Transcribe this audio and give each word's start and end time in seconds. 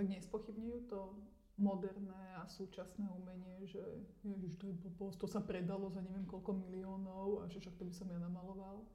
tak 0.00 0.08
nespochybňujú 0.08 0.88
to 0.88 1.12
moderné 1.60 2.24
a 2.40 2.48
súčasné 2.48 3.04
umenie, 3.12 3.68
že 3.68 3.84
ježiš, 4.24 4.56
to 4.56 4.72
je 4.72 4.74
blbosť, 4.80 5.20
to 5.20 5.28
sa 5.28 5.44
predalo 5.44 5.92
za 5.92 6.00
neviem 6.00 6.24
koľko 6.24 6.56
miliónov 6.56 7.44
a 7.44 7.52
že 7.52 7.60
však 7.60 7.76
to 7.76 7.84
by 7.84 7.92
som 7.92 8.08
ja 8.08 8.16
namaloval. 8.16 8.88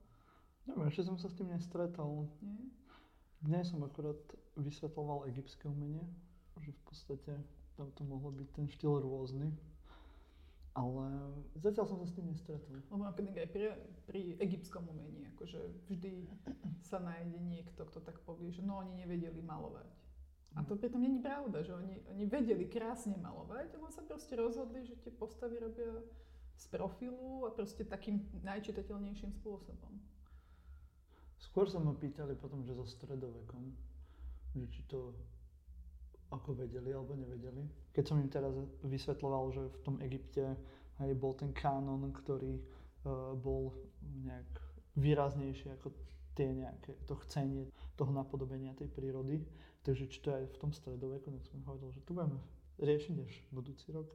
Neviem, 0.65 0.89
ešte 0.89 1.05
som 1.05 1.21
sa 1.21 1.29
s 1.29 1.37
tým 1.37 1.53
nestretol. 1.53 2.25
Nie? 2.41 2.57
Dnes 3.37 3.69
som 3.69 3.85
akorát 3.85 4.17
vysvetloval 4.57 5.29
egyptské 5.29 5.69
umenie, 5.69 6.01
že 6.57 6.73
v 6.73 6.81
podstate 6.89 7.37
tam 7.77 7.93
to 7.93 8.01
mohlo 8.01 8.33
byť 8.33 8.49
ten 8.57 8.65
štýl 8.65 8.97
rôzny. 8.97 9.53
Ale 10.73 11.05
zatiaľ 11.61 11.85
som 11.85 12.01
sa 12.01 12.09
s 12.09 12.17
tým 12.17 12.33
nestretol. 12.33 12.81
Lebo 12.89 13.05
napríklad 13.05 13.45
aj 13.45 13.49
pri, 13.53 13.65
pri 14.09 14.21
egyptskom 14.41 14.89
umení, 14.89 15.29
akože 15.37 15.85
vždy 15.85 16.25
sa 16.81 16.97
nájde 16.97 17.37
niekto, 17.45 17.85
kto 17.85 18.01
tak 18.01 18.17
povie, 18.25 18.49
že 18.49 18.65
no 18.65 18.81
oni 18.81 19.05
nevedeli 19.05 19.45
malovať. 19.45 20.04
A 20.55 20.63
to 20.63 20.79
pritom 20.79 21.03
není 21.03 21.19
pravda, 21.19 21.63
že 21.63 21.75
oni, 21.75 21.99
oni 22.15 22.23
vedeli 22.25 22.65
krásne 22.71 23.19
malovať, 23.19 23.75
len 23.75 23.91
sa 23.91 23.99
proste 24.07 24.39
rozhodli, 24.39 24.87
že 24.87 24.95
tie 25.03 25.11
postavy 25.11 25.59
robia 25.59 25.99
z 26.55 26.65
profilu 26.71 27.43
a 27.43 27.51
proste 27.51 27.83
takým 27.83 28.23
najčitateľnejším 28.39 29.35
spôsobom. 29.43 29.99
Skôr 31.35 31.67
sa 31.67 31.83
ma 31.83 31.91
pýtali 31.91 32.39
potom, 32.39 32.63
že 32.63 32.71
so 32.71 32.87
stredovekom, 32.87 33.75
že 34.55 34.65
či 34.71 34.81
to 34.87 35.11
ako 36.31 36.55
vedeli 36.55 36.95
alebo 36.95 37.13
nevedeli. 37.19 37.67
Keď 37.91 38.03
som 38.07 38.17
im 38.23 38.31
teraz 38.31 38.55
vysvetloval, 38.81 39.51
že 39.51 39.61
v 39.67 39.77
tom 39.83 39.95
Egypte 39.99 40.55
aj 41.03 41.11
bol 41.19 41.35
ten 41.35 41.51
kánon, 41.51 42.15
ktorý 42.15 42.55
uh, 42.55 43.35
bol 43.35 43.75
nejak 44.23 44.47
výraznejší 44.95 45.75
ako 45.75 45.91
tie 46.35 46.51
nejaké, 46.51 46.99
to 47.07 47.15
chcenie 47.25 47.71
toho 47.95 48.11
napodobenia 48.11 48.75
tej 48.75 48.91
prírody. 48.91 49.41
Takže 49.87 50.11
či 50.11 50.19
to 50.19 50.33
je 50.33 50.37
aj 50.43 50.47
v 50.51 50.59
tom 50.59 50.71
stredoveku, 50.75 51.31
tak 51.31 51.43
som 51.47 51.63
hovoril, 51.63 51.93
že 51.95 52.03
tu 52.03 52.11
budeme 52.11 52.41
riešiť 52.81 53.15
až 53.23 53.33
budúci 53.55 53.87
rok, 53.95 54.11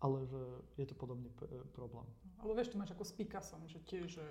ale 0.00 0.24
že 0.24 0.42
je 0.80 0.86
to 0.88 0.94
podobný 0.96 1.28
p- 1.36 1.50
problém. 1.76 2.06
Ale 2.40 2.54
vieš, 2.56 2.72
tu 2.72 2.80
máš 2.80 2.94
ako 2.94 3.04
s 3.04 3.12
Picassom, 3.12 3.62
že 3.66 3.82
tiež, 3.84 4.06
že, 4.08 4.26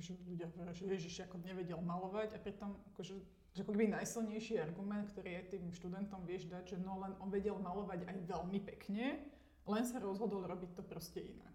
že 0.00 0.12
ľudia 0.26 0.48
že 0.72 0.88
Ježiš 0.88 1.28
ako 1.28 1.44
nevedel 1.44 1.78
malovať 1.78 2.34
a 2.34 2.38
pritom 2.40 2.74
akože 2.96 3.14
že 3.52 3.60
ako 3.60 3.76
keby 3.76 3.92
najsilnejší 3.92 4.56
argument, 4.64 5.12
ktorý 5.12 5.44
aj 5.44 5.52
tým 5.52 5.68
študentom 5.76 6.24
vieš 6.24 6.48
dať, 6.48 6.72
že 6.72 6.76
no 6.80 6.96
len 7.04 7.12
on 7.20 7.28
vedel 7.28 7.60
malovať 7.60 8.08
aj 8.08 8.16
veľmi 8.24 8.64
pekne, 8.64 9.20
len 9.68 9.84
sa 9.84 10.00
rozhodol 10.00 10.48
robiť 10.48 10.72
to 10.72 10.82
proste 10.82 11.20
inak. 11.20 11.52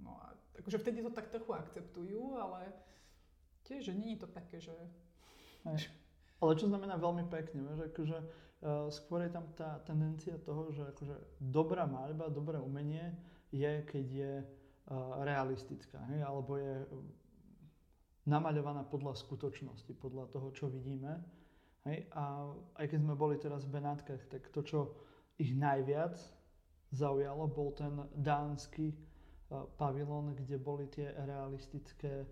No 0.00 0.16
a 0.24 0.32
akože 0.56 0.80
vtedy 0.80 1.04
to 1.04 1.12
tak 1.12 1.28
trochu 1.28 1.52
akceptujú, 1.52 2.40
ale 2.40 2.72
tiež, 3.64 3.90
že 3.90 3.92
je 3.92 4.18
to 4.20 4.28
také, 4.28 4.60
že... 4.60 4.72
Aj. 5.64 5.80
Ale 6.44 6.52
čo 6.60 6.68
znamená 6.68 7.00
veľmi 7.00 7.24
pekne, 7.32 7.64
vieš, 7.64 7.88
akože 7.88 8.18
uh, 8.20 8.88
skôr 8.92 9.24
je 9.24 9.32
tam 9.32 9.48
tá 9.56 9.80
tendencia 9.88 10.36
toho, 10.44 10.68
že 10.70 10.84
akože 10.92 11.40
dobrá 11.40 11.88
maľba, 11.88 12.28
dobré 12.28 12.60
umenie 12.60 13.16
je, 13.48 13.72
keď 13.88 14.06
je 14.06 14.32
uh, 14.44 15.24
realistická, 15.24 16.04
hej, 16.12 16.20
alebo 16.20 16.60
je 16.60 16.84
namaľovaná 18.28 18.84
podľa 18.88 19.16
skutočnosti, 19.20 19.92
podľa 20.00 20.28
toho, 20.32 20.48
čo 20.52 20.68
vidíme. 20.68 21.20
Hej? 21.84 22.08
A 22.16 22.48
aj 22.80 22.86
keď 22.88 22.98
sme 23.04 23.14
boli 23.16 23.36
teraz 23.36 23.68
v 23.68 23.76
Benátkach, 23.76 24.24
tak 24.32 24.48
to, 24.48 24.64
čo 24.64 24.80
ich 25.36 25.52
najviac 25.52 26.16
zaujalo, 26.92 27.44
bol 27.50 27.76
ten 27.76 27.92
dánsky 28.16 28.96
pavilón, 29.76 30.34
kde 30.34 30.56
boli 30.56 30.88
tie 30.88 31.12
realistické 31.14 32.24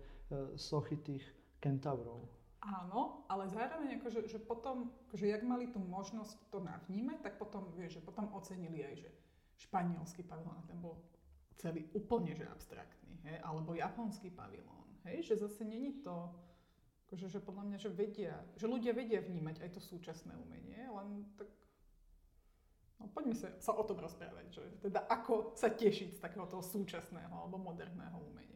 sochy 0.55 0.97
tých 1.01 1.25
kentaurov. 1.59 2.27
Áno, 2.63 3.27
ale 3.27 3.51
zároveň 3.51 3.99
akože, 3.99 4.23
že 4.31 4.39
potom, 4.39 4.91
akože 5.11 5.27
jak 5.27 5.43
mali 5.43 5.67
tú 5.67 5.83
možnosť 5.83 6.47
to 6.47 6.63
navnímať, 6.63 7.19
tak 7.19 7.33
potom, 7.35 7.67
vieš, 7.75 7.99
že 7.99 8.05
potom 8.07 8.31
ocenili 8.31 8.87
aj, 8.87 9.03
že 9.03 9.09
španielský 9.67 10.23
pavilón, 10.23 10.63
ten 10.63 10.79
bol 10.79 11.03
celý 11.59 11.91
úplne 11.91 12.31
že 12.35 12.47
abstraktný, 12.47 13.19
hej? 13.27 13.37
alebo 13.43 13.75
japonský 13.75 14.31
pavilón 14.31 14.83
Hej, 15.03 15.35
že 15.35 15.35
zase 15.35 15.67
není 15.67 15.99
to, 15.99 16.31
akože, 17.07 17.27
že 17.27 17.39
podľa 17.43 17.63
mňa, 17.67 17.77
že 17.77 17.91
vedia, 17.91 18.39
že 18.55 18.71
ľudia 18.71 18.95
vedia 18.95 19.19
vnímať 19.19 19.59
aj 19.59 19.69
to 19.75 19.81
súčasné 19.83 20.31
umenie, 20.39 20.87
len 20.87 21.27
tak 21.35 21.51
No 23.01 23.11
poďme 23.11 23.35
sa, 23.35 23.51
sa 23.59 23.75
o 23.75 23.83
tom 23.83 23.99
rozprávať, 23.99 24.47
že 24.47 24.63
teda 24.79 25.03
ako 25.11 25.59
sa 25.59 25.67
tešiť 25.67 26.15
z 26.15 26.23
takého 26.23 26.47
toho 26.47 26.63
súčasného 26.63 27.35
alebo 27.35 27.59
moderného 27.59 28.15
umenia. 28.31 28.52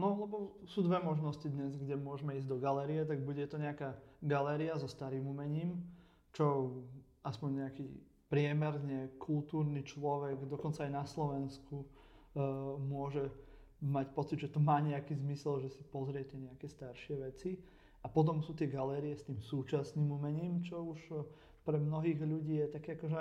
No, 0.00 0.16
lebo 0.16 0.56
sú 0.64 0.80
dve 0.80 0.96
možnosti 1.04 1.44
dnes, 1.44 1.76
kde 1.76 2.00
môžeme 2.00 2.32
ísť 2.40 2.48
do 2.48 2.56
galérie, 2.56 3.04
tak 3.04 3.20
bude 3.20 3.44
to 3.44 3.60
nejaká 3.60 4.00
galéria 4.24 4.72
so 4.80 4.88
starým 4.88 5.28
umením, 5.28 5.76
čo 6.32 6.72
aspoň 7.20 7.68
nejaký 7.68 7.84
priemerne 8.32 9.12
kultúrny 9.20 9.84
človek, 9.84 10.40
dokonca 10.48 10.88
aj 10.88 10.92
na 10.94 11.04
Slovensku, 11.04 11.84
uh, 11.84 12.80
môže 12.80 13.28
mať 13.80 14.06
pocit, 14.16 14.38
že 14.40 14.52
to 14.52 14.60
má 14.60 14.80
nejaký 14.80 15.16
zmysel, 15.16 15.60
že 15.60 15.72
si 15.72 15.82
pozriete 15.84 16.36
nejaké 16.36 16.68
staršie 16.68 17.16
veci. 17.20 17.60
A 18.00 18.08
potom 18.08 18.40
sú 18.40 18.56
tie 18.56 18.68
galérie 18.68 19.12
s 19.12 19.28
tým 19.28 19.40
súčasným 19.44 20.08
umením, 20.08 20.64
čo 20.64 20.80
už 20.96 21.00
eh, 21.12 21.20
pre 21.64 21.76
mnohých 21.76 22.20
ľudí 22.24 22.56
je 22.64 22.68
také 22.72 22.96
akože 22.96 23.20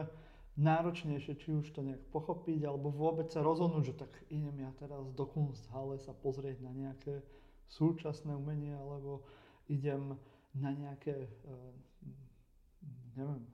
náročnejšie, 0.60 1.40
či 1.40 1.50
už 1.56 1.72
to 1.72 1.80
nejak 1.80 2.04
pochopiť, 2.12 2.68
alebo 2.68 2.92
vôbec 2.92 3.32
sa 3.32 3.40
rozhodnúť, 3.40 3.96
že 3.96 3.96
tak 3.96 4.12
idem 4.28 4.60
ja 4.60 4.72
teraz 4.76 5.08
do 5.16 5.24
Kunsthalle 5.24 5.96
sa 6.04 6.12
pozrieť 6.12 6.60
na 6.60 6.76
nejaké 6.76 7.24
súčasné 7.72 8.36
umenie, 8.36 8.76
alebo 8.76 9.24
idem 9.72 10.20
na 10.52 10.76
nejaké, 10.76 11.32
uh, 11.48 11.72
neviem, 13.16 13.48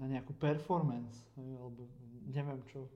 na 0.00 0.06
nejakú 0.08 0.32
performance, 0.36 1.28
alebo 1.36 1.88
neviem, 2.28 2.60
čo 2.68 2.88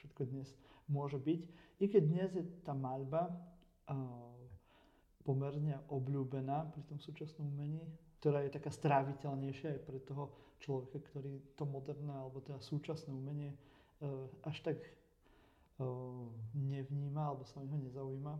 všetko 0.00 0.28
dnes 0.28 0.48
môže 0.88 1.20
byť. 1.20 1.40
I 1.80 1.84
keď 1.88 2.02
dnes 2.08 2.30
je 2.36 2.44
tá 2.64 2.72
maľba 2.72 3.32
pomerne 5.22 5.78
obľúbená 5.92 6.72
pri 6.72 6.82
tom 6.88 6.98
súčasnom 6.98 7.46
umení, 7.46 7.84
ktorá 8.18 8.42
je 8.42 8.54
taká 8.54 8.72
stráviteľnejšia 8.72 9.76
aj 9.76 9.80
pre 9.84 9.98
toho 10.02 10.32
človeka, 10.62 11.02
ktorý 11.10 11.42
to 11.58 11.66
moderné 11.66 12.14
alebo 12.14 12.38
teda 12.38 12.62
súčasné 12.62 13.10
umenie 13.10 13.50
e, 13.50 13.58
až 14.46 14.62
tak 14.62 14.78
e, 14.78 14.90
nevníma 16.54 17.34
alebo 17.34 17.42
sa 17.42 17.58
o 17.58 17.66
neho 17.66 17.82
nezaujíma, 17.82 18.34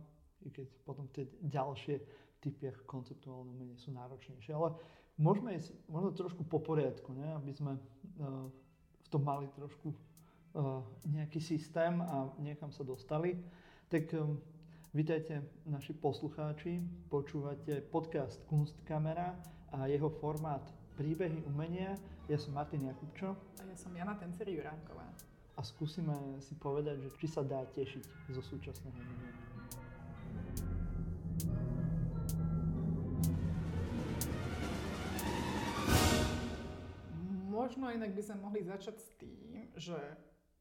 i 0.47 0.49
keď 0.49 0.67
potom 0.87 1.11
tie 1.11 1.27
ďalšie 1.43 1.99
typy 2.39 2.71
konceptuálne 2.87 3.51
umenie 3.51 3.75
sú 3.75 3.91
náročnejšie. 3.91 4.55
Ale 4.55 4.75
môžeme 5.19 5.59
ísť 5.59 5.75
možno 5.91 6.15
trošku 6.15 6.43
po 6.47 6.63
poriadku, 6.63 7.11
ne? 7.11 7.35
aby 7.35 7.51
sme 7.51 7.75
e, 7.75 7.81
v 9.03 9.07
tom 9.11 9.21
mali 9.27 9.51
trošku 9.53 9.91
nejaký 11.09 11.41
systém 11.41 11.97
a 11.97 12.29
niekam 12.37 12.69
sa 12.69 12.85
dostali. 12.85 13.41
Tak 13.89 14.13
vítajte 14.93 15.41
naši 15.65 15.97
poslucháči, 15.97 16.77
počúvate 17.09 17.81
podcast 17.81 18.37
Kunstkamera 18.45 19.33
a 19.73 19.89
jeho 19.89 20.13
formát 20.21 20.61
Príbehy 20.93 21.41
umenia. 21.49 21.97
Ja 22.31 22.39
som 22.39 22.55
Martin 22.55 22.87
Jakubčo. 22.87 23.35
A 23.59 23.67
ja 23.67 23.75
som 23.75 23.91
Jana 23.91 24.15
Tenceri 24.15 24.55
Juránková. 24.55 25.03
A 25.53 25.61
skúsime 25.61 26.15
si 26.39 26.55
povedať, 26.55 27.03
že 27.03 27.09
či 27.19 27.27
sa 27.27 27.43
dá 27.43 27.67
tešiť 27.75 28.31
zo 28.31 28.39
súčasného 28.39 28.95
umenia. 28.95 29.35
Možno 37.51 37.91
inak 37.91 38.15
by 38.15 38.23
sme 38.23 38.39
mohli 38.39 38.63
začať 38.63 38.95
s 39.03 39.07
tým, 39.19 39.67
že 39.75 39.99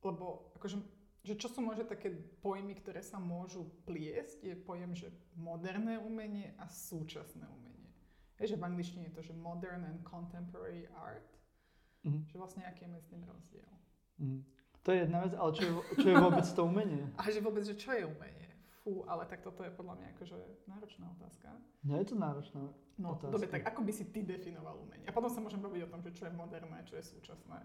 lebo 0.03 0.51
akože, 0.59 0.83
že 1.23 1.39
čo 1.39 1.47
sú 1.47 1.63
možno 1.63 1.87
také 1.87 2.11
pojmy, 2.43 2.75
ktoré 2.83 3.07
sa 3.07 3.23
môžu 3.23 3.71
pliesť, 3.87 4.51
je 4.51 4.59
pojem, 4.59 4.99
že 4.99 5.15
moderné 5.39 6.03
umenie 6.03 6.59
a 6.59 6.67
súčasné 6.67 7.47
umenie. 7.47 7.91
Je, 8.43 8.51
že 8.51 8.59
v 8.59 8.67
angličtine 8.67 9.07
je 9.09 9.15
to, 9.15 9.23
že 9.31 9.39
modern 9.39 9.87
and 9.87 10.03
contemporary 10.03 10.91
art. 10.99 11.42
Mm-hmm. 12.03 12.23
Že 12.31 12.37
vlastne 12.39 12.63
aký 12.67 12.85
je 12.85 12.91
medzi 12.91 13.09
tým 13.09 13.23
rozdiel. 13.23 13.71
Mm. 14.19 14.43
To 14.83 14.89
je 14.91 14.99
jedna 14.99 15.19
vec, 15.23 15.33
ale 15.39 15.51
čo 15.55 15.63
je, 15.63 15.73
čo 16.03 16.07
je 16.11 16.17
vôbec 16.19 16.47
to 16.47 16.63
umenie? 16.67 17.05
A 17.21 17.31
že 17.31 17.39
vôbec, 17.39 17.63
že 17.63 17.79
čo 17.79 17.95
je 17.95 18.03
umenie? 18.03 18.51
Fú, 18.83 19.07
ale 19.07 19.23
tak 19.31 19.47
toto 19.47 19.63
je 19.63 19.71
podľa 19.71 19.95
mňa 19.95 20.07
akože 20.19 20.37
náročná 20.67 21.07
otázka. 21.15 21.55
Nie 21.87 22.03
je 22.03 22.07
to 22.11 22.17
náročná 22.19 22.63
no, 22.99 23.15
otázka. 23.15 23.31
dobre, 23.31 23.47
tak 23.47 23.63
ako 23.63 23.87
by 23.87 23.93
si 23.95 24.11
ty 24.11 24.27
definoval 24.27 24.83
umenie? 24.83 25.07
A 25.07 25.15
potom 25.15 25.31
sa 25.31 25.39
môžem 25.39 25.63
baviť 25.63 25.87
o 25.87 25.93
tom, 25.95 26.03
že 26.03 26.11
čo 26.11 26.27
je 26.27 26.35
moderné, 26.35 26.83
čo 26.91 26.99
je 26.99 27.05
súčasné. 27.07 27.63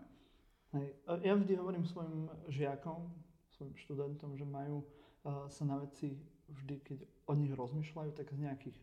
Hej. 0.78 0.94
Ja 1.26 1.34
vždy 1.34 1.58
hovorím 1.58 1.90
svojim 1.90 2.30
žiakom, 2.54 3.10
svojim 3.58 3.74
študentom, 3.82 4.38
že 4.38 4.46
majú 4.46 4.86
uh, 5.26 5.50
sa 5.50 5.66
na 5.66 5.82
veci 5.82 6.22
vždy, 6.54 6.76
keď 6.86 7.00
o 7.26 7.34
nich 7.34 7.54
rozmýšľajú, 7.58 8.12
tak 8.14 8.30
z 8.30 8.40
nejakých 8.46 8.78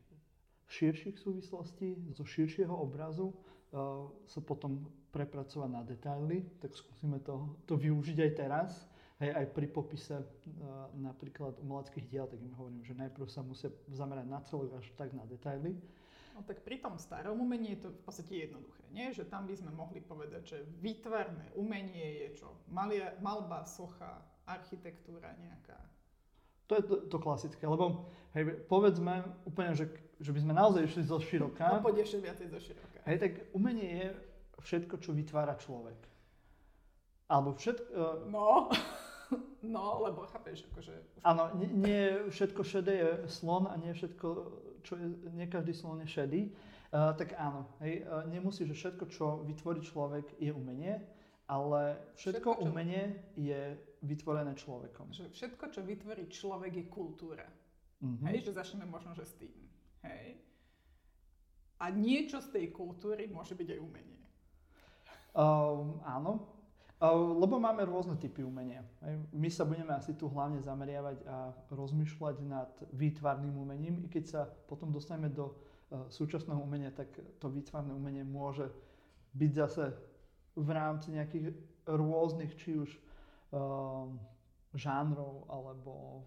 širších 0.67 1.17
súvislostí, 1.21 2.03
zo 2.19 2.27
širšieho 2.27 2.73
obrazu 2.73 3.31
sa 4.27 4.41
potom 4.41 4.87
prepracovať 5.11 5.71
na 5.71 5.83
detaily, 5.87 6.43
tak 6.59 6.75
skúsime 6.75 7.23
to, 7.23 7.59
to 7.67 7.79
využiť 7.79 8.19
aj 8.19 8.33
teraz. 8.35 8.71
Hej, 9.23 9.31
aj 9.31 9.47
pri 9.55 9.71
popise 9.71 10.19
uh, 10.19 10.25
napríklad 10.99 11.63
umeleckých 11.63 12.11
diel, 12.11 12.27
tak 12.27 12.43
im 12.43 12.51
hovorím, 12.59 12.83
že 12.83 12.99
najprv 12.99 13.31
sa 13.31 13.47
musia 13.47 13.71
zamerať 13.95 14.27
na 14.27 14.43
celok 14.43 14.75
až 14.75 14.91
tak 14.99 15.15
na 15.15 15.23
detaily. 15.31 15.79
No 16.35 16.43
tak 16.43 16.67
pri 16.67 16.83
tom 16.83 16.99
starom 16.99 17.39
umení 17.39 17.79
je 17.79 17.87
to 17.87 17.89
v 17.95 18.01
podstate 18.03 18.35
jednoduché, 18.51 18.83
nie? 18.91 19.15
Že 19.15 19.31
tam 19.31 19.47
by 19.47 19.55
sme 19.55 19.71
mohli 19.71 20.03
povedať, 20.03 20.43
že 20.43 20.59
výtvarné 20.83 21.55
umenie 21.55 22.27
je 22.27 22.43
čo? 22.43 22.59
Malia, 22.67 23.15
malba, 23.23 23.63
socha, 23.71 24.19
architektúra 24.51 25.31
nejaká. 25.39 25.79
To 26.67 26.75
je 26.75 26.83
to, 26.83 26.95
to 27.07 27.17
klasické, 27.23 27.63
lebo 27.71 28.11
hej, 28.35 28.67
povedzme 28.67 29.23
úplne, 29.47 29.79
že, 29.79 29.95
že 30.25 30.33
by 30.33 30.41
sme 30.41 30.57
naozaj 30.57 30.89
išli 30.89 31.03
zo 31.05 31.21
široka. 31.21 31.69
No 31.69 31.85
poď 31.85 32.09
ešte 32.09 32.25
viacej 32.25 32.49
zo 32.49 32.57
široka. 32.57 32.99
Hej, 33.05 33.17
tak 33.21 33.33
umenie 33.53 33.89
je 33.93 34.09
všetko, 34.65 34.97
čo 35.05 35.13
vytvára 35.13 35.53
človek. 35.61 36.01
Alebo 37.29 37.53
všetko... 37.53 37.89
Uh, 37.93 38.17
no, 38.33 38.73
no, 39.77 39.85
lebo 40.01 40.25
chápeš, 40.33 40.65
akože... 40.73 41.21
Áno, 41.29 41.53
nie, 41.61 41.69
nie 41.69 42.03
všetko 42.33 42.65
šedé 42.65 42.95
je 42.97 43.11
slon 43.29 43.69
a 43.69 43.77
nie 43.77 43.93
všetko, 43.93 44.29
čo 44.81 44.97
je, 44.97 45.07
nie 45.37 45.45
každý 45.45 45.77
slon 45.77 46.01
je 46.05 46.09
šedý. 46.09 46.43
Uh, 46.89 47.13
tak 47.13 47.37
áno, 47.37 47.69
hej, 47.85 48.09
uh, 48.09 48.25
nemusí, 48.25 48.65
že 48.65 48.73
všetko, 48.73 49.05
čo 49.13 49.45
vytvorí 49.45 49.85
človek, 49.85 50.41
je 50.41 50.55
umenie, 50.57 51.05
ale 51.53 52.01
všetko, 52.17 52.49
všetko 52.49 52.51
čo... 52.57 52.61
umenie 52.65 53.05
je 53.37 53.77
vytvorené 54.01 54.57
človekom. 54.57 55.13
Že 55.13 55.29
všetko, 55.37 55.65
čo 55.69 55.81
vytvorí 55.85 56.25
človek, 56.33 56.73
je 56.81 56.85
kultúra. 56.89 57.45
Mm-hmm. 58.01 58.25
Hej, 58.33 58.39
že 58.49 58.57
začneme 58.57 58.89
možno, 58.89 59.13
že 59.13 59.29
s 59.29 59.37
tým. 59.37 59.74
Hej. 60.05 60.37
A 61.81 61.91
niečo 61.91 62.39
z 62.41 62.49
tej 62.53 62.67
kultúry 62.71 63.27
môže 63.29 63.57
byť 63.57 63.69
aj 63.75 63.81
umenie. 63.81 64.21
Um, 65.35 65.99
áno, 66.07 66.47
uh, 67.03 67.35
lebo 67.43 67.59
máme 67.59 67.83
rôzne 67.83 68.15
typy 68.15 68.47
umenia. 68.47 68.87
My 69.35 69.51
sa 69.51 69.67
budeme 69.67 69.91
asi 69.91 70.15
tu 70.15 70.31
hlavne 70.31 70.63
zameriavať 70.63 71.19
a 71.27 71.51
rozmýšľať 71.75 72.37
nad 72.47 72.71
výtvarným 72.95 73.59
umením, 73.59 73.99
i 74.05 74.07
keď 74.07 74.25
sa 74.25 74.43
potom 74.47 74.95
dostaneme 74.95 75.35
do 75.35 75.51
uh, 75.51 76.07
súčasného 76.07 76.63
umenia, 76.63 76.95
tak 76.95 77.11
to 77.43 77.51
výtvarné 77.51 77.91
umenie 77.91 78.23
môže 78.23 78.71
byť 79.35 79.51
zase 79.51 79.91
v 80.55 80.69
rámci 80.71 81.11
nejakých 81.11 81.51
rôznych, 81.91 82.55
či 82.55 82.79
už 82.79 82.91
uh, 82.95 84.07
žánrov 84.75 85.51
alebo 85.51 86.23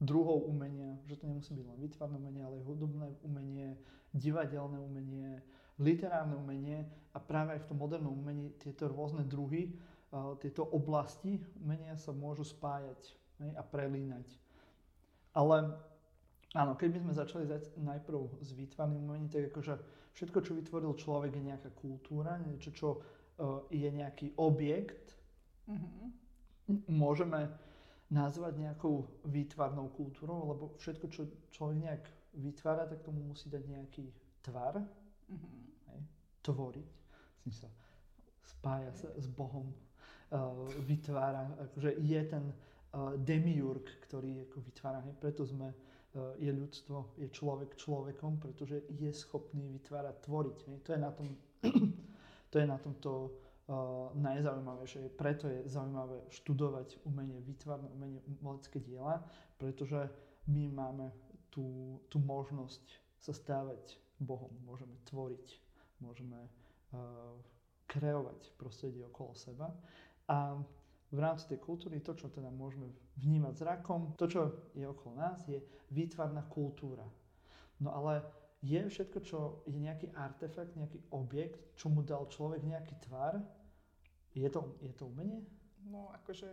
druhov 0.00 0.44
umenia, 0.44 1.00
že 1.08 1.16
to 1.16 1.24
nemusí 1.24 1.56
byť 1.56 1.66
len 1.66 1.78
výtvarné 1.80 2.16
umenie, 2.20 2.42
ale 2.44 2.60
aj 2.60 2.64
hudobné 2.68 3.06
umenie, 3.24 3.68
divadelné 4.12 4.78
umenie, 4.80 5.40
literárne 5.80 6.36
umenie 6.36 6.84
a 7.12 7.18
práve 7.20 7.56
aj 7.56 7.64
v 7.64 7.68
tom 7.68 7.78
modernom 7.80 8.12
umení 8.12 8.52
tieto 8.60 8.88
rôzne 8.88 9.24
druhy, 9.24 9.76
uh, 10.12 10.36
tieto 10.40 10.64
oblasti 10.68 11.40
umenia 11.60 11.96
sa 11.96 12.12
môžu 12.12 12.44
spájať 12.44 13.00
a 13.56 13.60
prelínať. 13.60 14.24
Ale 15.36 15.76
áno, 16.56 16.72
keď 16.76 16.88
by 16.96 16.98
sme 17.04 17.12
začali 17.12 17.44
najprv 17.76 18.40
s 18.40 18.56
výtvarným 18.56 19.04
umením, 19.04 19.28
tak 19.28 19.52
akože 19.52 19.76
všetko, 20.16 20.38
čo 20.40 20.56
vytvoril 20.56 20.92
človek, 20.96 21.36
je 21.36 21.44
nejaká 21.44 21.70
kultúra, 21.76 22.40
niečo, 22.40 22.72
čo 22.72 22.88
uh, 22.96 23.64
je 23.68 23.88
nejaký 23.88 24.32
objekt. 24.40 25.16
Mm-hmm. 25.68 26.88
Môžeme 26.88 27.52
nazvať 28.10 28.54
nejakou 28.58 29.06
výtvarnou 29.26 29.90
kultúrou, 29.90 30.46
lebo 30.54 30.78
všetko, 30.78 31.06
čo 31.10 31.26
človek 31.50 31.76
nejak 31.82 32.04
vytvára, 32.38 32.86
tak 32.86 33.02
tomu 33.02 33.22
musí 33.26 33.50
dať 33.50 33.64
nejaký 33.66 34.04
tvar. 34.46 34.78
Mm-hmm. 34.78 35.54
Hej, 35.90 36.00
tvoriť. 36.46 36.88
sa 37.50 37.68
spája 38.46 38.90
sa 38.94 39.10
s 39.18 39.26
Bohom, 39.26 39.74
uh, 40.30 40.70
vytvára, 40.86 41.50
akože 41.66 41.98
je 41.98 42.20
ten 42.30 42.44
uh, 42.50 43.18
demiurg, 43.18 43.82
ktorý 44.06 44.46
ako 44.46 44.62
vytvára. 44.62 45.02
Hej, 45.02 45.14
preto 45.18 45.42
sme 45.46 45.74
je 46.40 46.48
ľudstvo, 46.48 47.12
je 47.20 47.28
človek 47.28 47.76
človekom, 47.76 48.40
pretože 48.40 48.88
je 48.88 49.12
schopný 49.12 49.68
vytvárať, 49.68 50.16
tvoriť. 50.24 50.58
To 50.80 50.88
je 50.96 51.00
na 51.00 51.12
tom, 51.12 51.28
to 52.50 52.56
je 52.56 52.64
na 52.64 52.80
tomto 52.80 53.10
uh, 53.12 53.45
najzaujímavejšie. 54.14 55.18
Preto 55.18 55.50
je 55.50 55.66
zaujímavé 55.66 56.22
študovať 56.30 57.02
umenie, 57.02 57.42
vytvárne 57.42 57.90
umenie, 57.90 58.22
umelecké 58.38 58.78
diela, 58.78 59.26
pretože 59.58 60.06
my 60.46 60.70
máme 60.70 61.10
tú, 61.50 61.98
tú 62.06 62.22
možnosť 62.22 62.82
sa 63.18 63.34
stávať 63.34 63.98
Bohom. 64.22 64.54
Môžeme 64.62 64.94
tvoriť, 65.10 65.46
môžeme 65.98 66.38
uh, 66.38 67.34
kreovať 67.90 68.54
prostredie 68.54 69.02
okolo 69.02 69.34
seba. 69.34 69.74
A 70.30 70.54
v 71.10 71.18
rámci 71.18 71.50
tej 71.50 71.58
kultúry 71.58 72.02
to, 72.02 72.14
čo 72.14 72.30
teda 72.30 72.50
môžeme 72.50 72.90
vnímať 73.18 73.54
zrakom, 73.62 74.14
to, 74.14 74.26
čo 74.30 74.70
je 74.74 74.86
okolo 74.86 75.18
nás, 75.18 75.42
je 75.46 75.58
výtvarná 75.90 76.46
kultúra. 76.50 77.06
No 77.82 77.94
ale 77.94 78.22
je 78.66 78.82
všetko, 78.90 79.18
čo 79.22 79.38
je 79.70 79.78
nejaký 79.78 80.10
artefakt, 80.10 80.74
nejaký 80.74 80.98
objekt, 81.14 81.78
čo 81.78 81.86
mu 81.86 82.02
dal 82.02 82.26
človek 82.26 82.66
nejaký 82.66 82.98
tvar, 83.06 83.38
je 84.34 84.48
to, 84.50 84.74
je 84.82 84.90
to 84.90 85.06
umenie? 85.06 85.46
No 85.86 86.10
akože, 86.18 86.50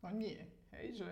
no 0.00 0.08
nie, 0.10 0.40
hej, 0.72 1.04
že 1.04 1.10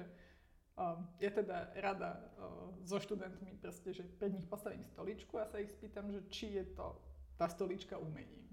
um, 0.81 1.05
ja 1.21 1.31
teda 1.31 1.77
rada 1.77 2.33
uh, 2.41 2.73
so 2.81 2.97
študentmi 2.97 3.61
proste, 3.61 3.93
že 3.93 4.09
pred 4.09 4.33
nich 4.33 4.49
postavím 4.49 4.89
stoličku 4.89 5.37
a 5.37 5.45
sa 5.45 5.61
ich 5.61 5.71
spýtam, 5.77 6.09
že 6.09 6.25
či 6.33 6.57
je 6.57 6.65
to 6.73 6.97
tá 7.37 7.47
stolička 7.47 8.01
umením. 8.01 8.49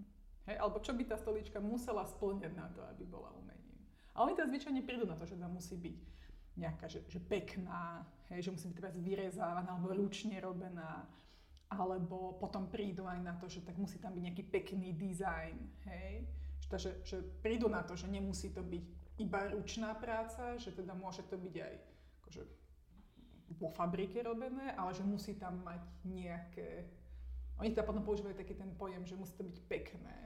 Hej, 0.45 0.61
alebo 0.61 0.77
čo 0.83 0.93
by 0.93 1.09
tá 1.09 1.17
stolička 1.17 1.57
musela 1.57 2.05
splňať 2.05 2.53
na 2.53 2.69
to, 2.69 2.85
aby 2.85 3.07
bola 3.07 3.33
umením. 3.33 3.81
A 4.13 4.21
oni 4.21 4.37
teda 4.37 4.51
zvyčajne 4.51 4.85
prídu 4.85 5.09
na 5.09 5.17
to, 5.17 5.25
že 5.25 5.39
tam 5.39 5.57
musí 5.57 5.73
byť 5.73 5.97
nejaká, 6.55 6.85
že, 6.85 7.01
že 7.09 7.17
pekná, 7.17 8.05
hej, 8.29 8.45
že 8.45 8.53
musí 8.53 8.69
byť 8.69 8.77
teraz 8.77 8.95
vyrezávaná 9.01 9.73
alebo 9.73 9.95
ručne 9.95 10.37
robená, 10.37 11.07
alebo 11.69 12.37
potom 12.37 12.69
prídu 12.69 13.09
aj 13.09 13.19
na 13.21 13.33
to, 13.35 13.49
že 13.49 13.65
tak 13.65 13.77
musí 13.77 13.97
tam 13.97 14.13
byť 14.13 14.23
nejaký 14.23 14.43
pekný 14.49 14.93
dizajn, 14.93 15.57
hej. 15.89 16.27
Takže 16.65 17.05
že 17.05 17.17
prídu 17.45 17.69
na 17.69 17.85
to, 17.85 17.93
že 17.93 18.09
nemusí 18.09 18.49
to 18.49 18.61
byť 18.61 18.85
iba 19.21 19.53
ručná 19.53 19.93
práca, 19.95 20.57
že 20.57 20.73
teda 20.73 20.93
môže 20.97 21.23
to 21.29 21.37
byť 21.37 21.55
aj 21.61 21.73
akože, 22.21 22.41
vo 23.61 23.69
fabrike 23.69 24.19
robené, 24.25 24.73
ale 24.73 24.91
že 24.93 25.05
musí 25.05 25.37
tam 25.37 25.61
mať 25.61 25.81
nejaké... 26.03 26.89
Oni 27.61 27.71
teda 27.71 27.87
potom 27.87 28.03
používajú 28.03 28.35
taký 28.35 28.57
ten 28.57 28.73
pojem, 28.75 29.05
že 29.05 29.15
musí 29.15 29.31
to 29.37 29.45
byť 29.45 29.57
pekné. 29.69 30.17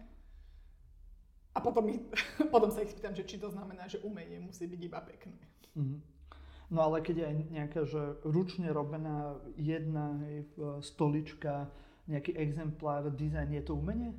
A 1.54 1.60
potom, 1.62 1.86
potom 2.54 2.70
sa 2.72 2.82
ich 2.82 2.96
spýtam, 2.96 3.14
že 3.14 3.28
či 3.28 3.38
to 3.38 3.52
znamená, 3.52 3.86
že 3.86 4.02
umenie 4.02 4.40
musí 4.40 4.66
byť 4.66 4.82
iba 4.82 5.00
pekné. 5.04 5.44
Mm-hmm. 5.76 6.19
No 6.70 6.86
ale 6.86 7.02
keď 7.02 7.16
je 7.18 7.26
aj 7.26 7.36
nejaká, 7.50 7.82
že 7.90 8.02
ručne 8.22 8.70
robená 8.70 9.42
jedna 9.58 10.22
hej, 10.30 10.46
stolička, 10.86 11.74
nejaký 12.06 12.38
exemplár, 12.38 13.10
dizajn, 13.10 13.58
je 13.58 13.64
to 13.66 13.74
umenie? 13.74 14.14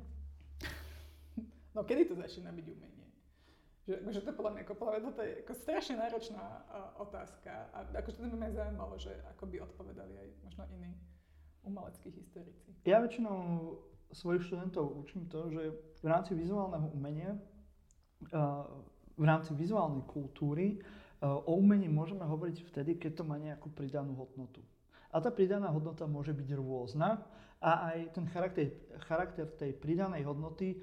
No 1.71 1.87
kedy 1.87 2.11
to 2.11 2.15
začína 2.19 2.51
byť 2.51 2.67
umenie? 2.67 3.07
Že, 3.87 4.03
akože 4.03 4.19
to 4.27 4.31
podľa 4.35 4.51
mňa, 4.51 4.61
ako, 4.67 4.73
podľa 4.75 4.91
mňa, 4.91 5.03
toto 5.07 5.21
je 5.23 5.33
ako 5.41 5.53
strašne 5.57 5.95
náročná 5.97 6.43
uh, 6.43 7.01
otázka 7.01 7.51
a 7.71 7.77
akože 7.97 8.15
to 8.19 8.27
by 8.27 8.37
ma 8.37 8.47
zaujímalo, 8.51 8.95
že 8.99 9.11
ako 9.31 9.43
by 9.47 9.57
odpovedali 9.71 10.13
aj 10.19 10.27
možno 10.43 10.63
iní 10.75 10.91
umeleckí 11.63 12.11
historici. 12.11 12.75
Ja 12.83 12.99
väčšinou 12.99 13.37
svojich 14.11 14.43
študentov 14.51 14.91
učím 15.07 15.31
to, 15.31 15.47
že 15.49 15.71
v 16.03 16.07
rámci 16.07 16.35
vizuálneho 16.35 16.91
umenia, 16.91 17.39
v 19.17 19.23
rámci 19.23 19.55
vizuálnej 19.57 20.05
kultúry 20.05 20.77
o 21.21 21.53
umení 21.53 21.85
môžeme 21.85 22.25
hovoriť 22.25 22.65
vtedy, 22.73 22.97
keď 22.97 23.21
to 23.21 23.23
má 23.23 23.37
nejakú 23.37 23.69
pridanú 23.69 24.17
hodnotu. 24.17 24.65
A 25.13 25.21
tá 25.21 25.29
pridaná 25.29 25.69
hodnota 25.69 26.09
môže 26.09 26.33
byť 26.33 26.49
rôzna 26.57 27.21
a 27.61 27.93
aj 27.93 28.15
ten 28.15 28.25
charakter, 28.31 28.73
charakter 29.05 29.45
tej 29.45 29.77
pridanej 29.77 30.25
hodnoty 30.25 30.81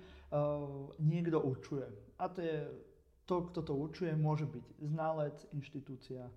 niekto 1.03 1.43
určuje. 1.43 1.89
A 2.21 2.29
to 2.31 2.39
je 2.45 2.57
to, 3.27 3.51
kto 3.51 3.61
to 3.65 3.73
určuje, 3.75 4.13
môže 4.15 4.47
byť 4.47 4.65
znalec, 4.85 5.37
inštitúcia, 5.53 6.29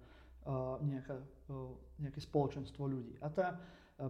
nejaká, 0.81 1.22
nejaké 2.01 2.20
spoločenstvo 2.24 2.89
ľudí. 2.89 3.13
A 3.22 3.29
tá 3.29 3.60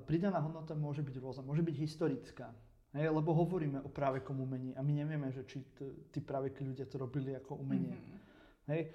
pridaná 0.07 0.39
hodnota 0.39 0.71
môže 0.77 1.03
byť 1.03 1.15
rôzna. 1.19 1.43
Môže 1.43 1.65
byť 1.65 1.75
historická. 1.75 2.53
Hej, 2.91 3.07
lebo 3.07 3.31
hovoríme 3.31 3.79
o 3.83 3.89
právekom 3.89 4.35
umení 4.43 4.75
a 4.75 4.83
my 4.83 4.91
nevieme, 4.91 5.31
že 5.31 5.47
či 5.47 5.63
t- 5.71 6.11
tí 6.11 6.19
práveky 6.19 6.59
ľudia 6.59 6.91
to 6.91 6.99
robili 6.99 7.31
ako 7.31 7.63
umenie. 7.63 7.95
Mm-hmm. 7.95 8.20
Hej, 8.69 8.93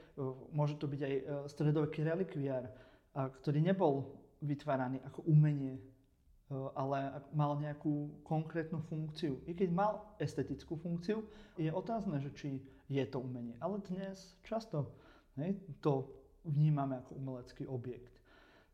môže 0.54 0.78
to 0.78 0.86
byť 0.86 1.00
aj 1.02 1.14
e, 1.14 1.22
stredoveký 1.50 2.06
relikviár, 2.06 2.70
ktorý 3.12 3.58
nebol 3.58 4.14
vytváraný 4.38 5.02
ako 5.02 5.26
umenie, 5.26 5.76
e, 5.76 5.82
ale 6.78 7.18
mal 7.34 7.58
nejakú 7.58 8.22
konkrétnu 8.22 8.78
funkciu. 8.86 9.42
I 9.50 9.52
keď 9.58 9.68
mal 9.74 9.92
estetickú 10.22 10.78
funkciu, 10.78 11.26
je 11.58 11.68
otázne, 11.68 12.22
že 12.22 12.30
či 12.32 12.50
je 12.86 13.04
to 13.10 13.18
umenie. 13.18 13.58
Ale 13.58 13.82
dnes 13.90 14.38
často 14.46 14.94
hej, 15.34 15.58
to 15.82 16.06
vnímame 16.46 17.02
ako 17.02 17.18
umelecký 17.18 17.66
objekt. 17.66 18.14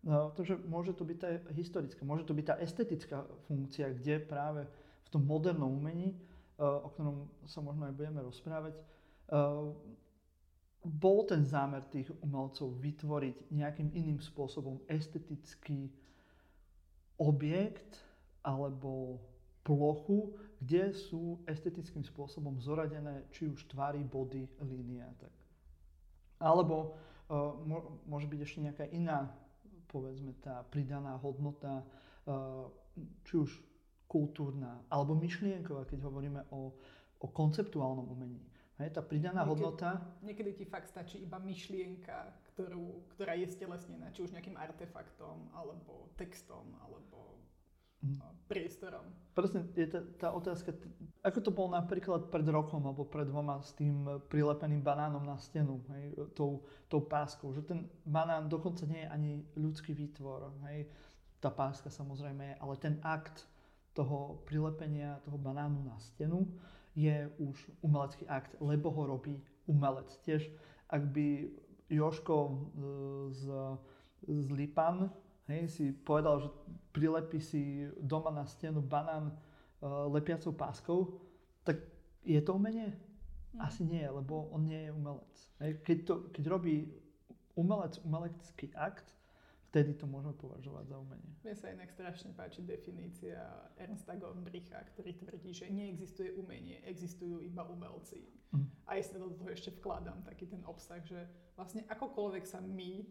No, 0.02 0.34
takže 0.34 0.58
môže 0.66 0.92
to 0.98 1.06
byť 1.06 1.18
tá 1.22 1.30
historická, 1.54 2.02
môže 2.02 2.26
to 2.26 2.34
byť 2.34 2.46
tá 2.46 2.54
estetická 2.58 3.22
funkcia, 3.46 3.94
kde 3.94 4.18
práve 4.18 4.66
tom 5.12 5.28
modernom 5.28 5.68
umení, 5.68 6.16
o 6.56 6.88
ktorom 6.88 7.28
sa 7.44 7.60
možno 7.60 7.86
aj 7.86 7.94
budeme 7.94 8.24
rozprávať, 8.24 8.74
bol 10.82 11.22
ten 11.24 11.46
zámer 11.46 11.86
tých 11.86 12.10
umelcov 12.26 12.74
vytvoriť 12.82 13.54
nejakým 13.54 13.94
iným 13.94 14.18
spôsobom 14.18 14.82
estetický 14.90 15.90
objekt, 17.22 18.02
alebo 18.42 19.22
plochu, 19.62 20.34
kde 20.58 20.90
sú 20.90 21.38
estetickým 21.46 22.02
spôsobom 22.02 22.58
zoradené 22.58 23.30
či 23.30 23.46
už 23.46 23.70
tvary, 23.70 24.02
body, 24.02 24.50
línie 24.66 25.06
a 25.06 25.14
tak. 25.14 25.34
Alebo 26.42 26.98
uh, 27.30 27.54
môže 28.10 28.26
byť 28.26 28.40
ešte 28.42 28.58
nejaká 28.66 28.84
iná, 28.90 29.30
povedzme, 29.86 30.34
tá 30.42 30.66
pridaná 30.66 31.14
hodnota, 31.22 31.86
uh, 32.26 32.66
či 33.22 33.38
už 33.38 33.50
kultúrna, 34.10 34.82
alebo 34.90 35.14
myšlienková, 35.14 35.86
keď 35.86 36.04
hovoríme 36.04 36.42
o, 36.52 36.74
o 37.22 37.26
konceptuálnom 37.30 38.10
umení. 38.12 38.42
Hej, 38.82 38.98
tá 38.98 39.02
pridaná 39.02 39.46
niekedy, 39.46 39.50
hodnota... 39.54 39.90
Niekedy 40.26 40.50
ti 40.58 40.64
fakt 40.66 40.90
stačí 40.90 41.22
iba 41.22 41.38
myšlienka, 41.38 42.34
ktorú, 42.50 43.06
ktorá 43.14 43.38
je 43.38 43.46
stelesnená, 43.46 44.10
či 44.10 44.26
už 44.26 44.34
nejakým 44.34 44.58
artefaktom, 44.58 45.54
alebo 45.54 46.10
textom, 46.18 46.66
alebo 46.82 47.38
mm. 48.02 48.18
priestorom. 48.50 49.06
Presne, 49.38 49.62
je 49.78 49.86
tá, 49.86 50.00
tá 50.18 50.28
otázka, 50.34 50.74
ako 51.22 51.38
to 51.40 51.50
bol 51.54 51.70
napríklad 51.70 52.26
pred 52.28 52.44
rokom 52.50 52.82
alebo 52.84 53.06
pred 53.06 53.30
dvoma 53.30 53.62
s 53.62 53.72
tým 53.78 54.04
prilepeným 54.26 54.82
banánom 54.82 55.22
na 55.22 55.38
stenu, 55.38 55.78
hej, 55.94 56.18
tou, 56.34 56.66
tou 56.90 57.00
páskou, 57.06 57.54
že 57.54 57.62
ten 57.62 57.86
banán 58.02 58.50
dokonca 58.50 58.82
nie 58.90 59.06
je 59.06 59.08
ani 59.08 59.32
ľudský 59.54 59.94
výtvor, 59.94 60.52
hej, 60.68 60.90
tá 61.38 61.54
páska 61.54 61.88
samozrejme 61.88 62.42
je, 62.50 62.54
ale 62.58 62.74
ten 62.82 62.98
akt 63.06 63.46
toho 63.94 64.42
prilepenia 64.48 65.20
toho 65.24 65.38
banánu 65.38 65.84
na 65.86 65.96
stenu, 66.02 66.44
je 66.92 67.30
už 67.38 67.56
umelecký 67.80 68.28
akt, 68.28 68.56
lebo 68.60 68.90
ho 68.90 69.06
robí 69.06 69.40
umelec. 69.66 70.12
Tiež 70.24 70.52
ak 70.92 71.08
by 71.08 71.48
Joško 71.88 72.36
e, 72.36 72.54
z, 73.32 73.42
z 74.28 74.46
Lipan 74.52 75.08
hej, 75.48 75.68
si 75.68 75.84
povedal, 75.92 76.44
že 76.44 76.48
prilepí 76.92 77.40
si 77.40 77.88
doma 78.00 78.30
na 78.30 78.44
stenu 78.46 78.80
banán 78.80 79.32
uh, 79.32 80.06
lepiacou 80.12 80.52
páskou, 80.54 81.00
tak 81.66 81.82
je 82.22 82.38
to 82.40 82.54
umenie? 82.54 82.94
Mm. 83.52 83.60
Asi 83.60 83.82
nie, 83.84 84.04
lebo 84.06 84.48
on 84.52 84.64
nie 84.64 84.88
je 84.88 84.90
umelec. 84.92 85.34
Hej. 85.60 85.72
Keď, 85.82 85.98
to, 86.04 86.14
keď 86.32 86.44
robí 86.46 86.88
umelec 87.58 88.00
umelecký 88.04 88.72
akt, 88.76 89.12
vtedy 89.72 89.96
to 89.96 90.04
môžeme 90.04 90.36
považovať 90.36 90.84
za 90.92 90.96
umenie. 91.00 91.32
Mne 91.40 91.56
sa 91.56 91.72
inak 91.72 91.88
strašne 91.88 92.36
páči 92.36 92.60
definícia 92.60 93.40
Ernsta 93.80 94.20
Gombricha, 94.20 94.84
ktorý 94.92 95.16
tvrdí, 95.16 95.56
že 95.56 95.72
neexistuje 95.72 96.36
umenie, 96.36 96.84
existujú 96.84 97.40
iba 97.40 97.64
umelci. 97.64 98.20
Mm. 98.52 98.68
A 98.84 99.00
ja 99.00 99.16
do 99.16 99.32
toho 99.32 99.48
ešte 99.48 99.72
vkladám 99.72 100.20
taký 100.28 100.44
ten 100.44 100.60
obsah, 100.68 101.00
že 101.00 101.24
vlastne 101.56 101.88
akokoľvek 101.88 102.44
sa 102.44 102.60
my 102.60 103.08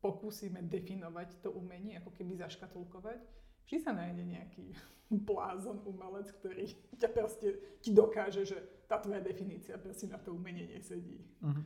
pokúsime 0.00 0.64
definovať 0.64 1.44
to 1.44 1.52
umenie, 1.52 2.00
ako 2.00 2.16
keby 2.16 2.40
zaškatulkovať, 2.40 3.20
vždy 3.68 3.76
sa 3.76 3.92
nájde 3.92 4.24
nejaký 4.24 4.72
blázon 5.28 5.84
umelec, 5.84 6.32
ktorý 6.40 6.72
ťa 7.04 7.08
proste 7.12 7.48
ti 7.84 7.92
dokáže, 7.92 8.48
že 8.48 8.56
tá 8.88 8.96
tvoja 8.96 9.20
definícia 9.20 9.76
proste 9.76 10.08
na 10.08 10.16
to 10.16 10.32
umenie 10.32 10.72
nesedí. 10.72 11.20
Mm-hmm. 11.44 11.64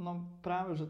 No 0.00 0.40
práve, 0.40 0.80
že 0.80 0.88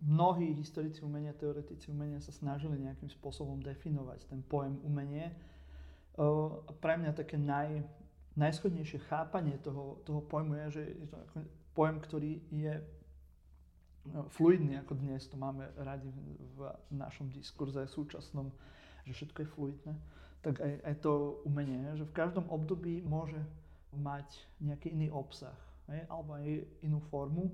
mnohí 0.00 0.56
historici 0.56 1.04
umenia, 1.04 1.36
teoretici 1.36 1.92
umenia 1.92 2.20
sa 2.20 2.32
snažili 2.32 2.80
nejakým 2.80 3.12
spôsobom 3.12 3.60
definovať 3.60 4.26
ten 4.32 4.40
pojem 4.44 4.80
umenie. 4.84 5.32
Pre 6.80 6.94
mňa 6.96 7.12
také 7.12 7.36
naj, 7.36 7.84
najschodnejšie 8.36 9.04
chápanie 9.08 9.60
toho, 9.60 10.00
toho 10.08 10.24
pojmu 10.24 10.56
je, 10.66 10.80
že 10.80 10.82
je 11.04 11.06
to 11.08 11.16
ako 11.16 11.36
pojem, 11.76 11.96
ktorý 12.00 12.32
je 12.50 12.74
fluidný, 14.32 14.80
ako 14.80 14.96
dnes 14.96 15.28
to 15.28 15.36
máme 15.36 15.68
radi 15.76 16.08
v 16.56 16.72
našom 16.90 17.28
diskurze 17.28 17.84
súčasnom, 17.84 18.48
že 19.04 19.12
všetko 19.12 19.38
je 19.44 19.52
fluidné, 19.52 19.94
tak 20.40 20.56
aj, 20.60 20.72
aj 20.88 20.94
to 21.04 21.44
umenie, 21.44 21.84
že 21.94 22.08
v 22.08 22.16
každom 22.16 22.48
období 22.48 23.04
môže 23.04 23.36
mať 23.92 24.24
nejaký 24.64 24.96
iný 24.96 25.12
obsah, 25.12 25.54
hej, 25.92 26.08
alebo 26.08 26.40
aj 26.40 26.64
inú 26.80 26.98
formu. 27.12 27.52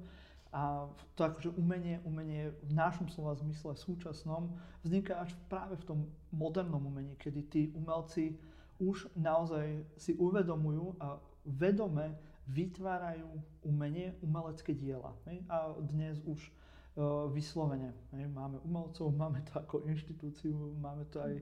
A 0.56 0.88
to 1.12 1.28
akože 1.28 1.52
umenie, 1.60 2.00
umenie 2.08 2.48
v 2.64 2.72
našom 2.72 3.12
slova 3.12 3.36
zmysle 3.36 3.76
súčasnom 3.76 4.56
vzniká 4.80 5.20
až 5.20 5.36
práve 5.52 5.76
v 5.76 5.84
tom 5.84 5.98
modernom 6.32 6.80
umení, 6.80 7.12
kedy 7.20 7.40
tí 7.52 7.62
umelci 7.76 8.40
už 8.80 9.12
naozaj 9.12 9.84
si 10.00 10.16
uvedomujú 10.16 10.96
a 10.96 11.20
vedome 11.44 12.16
vytvárajú 12.48 13.28
umenie, 13.68 14.16
umelecké 14.24 14.72
diela. 14.72 15.12
A 15.52 15.76
dnes 15.76 16.24
už 16.24 16.40
uh, 16.40 17.28
vyslovene. 17.28 17.92
Máme 18.16 18.56
umelcov, 18.64 19.12
máme 19.20 19.44
to 19.44 19.60
ako 19.60 19.84
inštitúciu, 19.84 20.72
máme 20.80 21.04
to 21.12 21.20
aj 21.20 21.36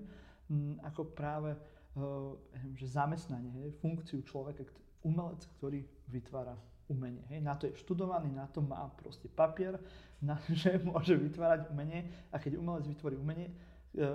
ako 0.91 1.09
práve 1.15 1.55
neviem, 1.95 2.75
že 2.75 2.91
zamestnanie, 2.91 3.71
funkciu 3.79 4.27
človeka, 4.27 4.67
umelec, 5.07 5.47
ktorý 5.57 5.87
vytvára 6.11 6.59
umenie. 6.89 7.25
Hej. 7.33 7.41
Na 7.41 7.55
to 7.57 7.67
je 7.69 7.77
študovaný, 7.81 8.33
na 8.33 8.47
to 8.49 8.61
má 8.61 8.89
proste 9.01 9.29
papier, 9.29 9.81
na, 10.29 10.41
že 10.51 10.81
môže 10.81 11.17
vytvárať 11.17 11.69
umenie 11.73 12.09
a 12.33 12.41
keď 12.41 12.61
umelec 12.61 12.89
vytvorí 12.89 13.17
umenie, 13.17 13.53
e, 13.97 14.07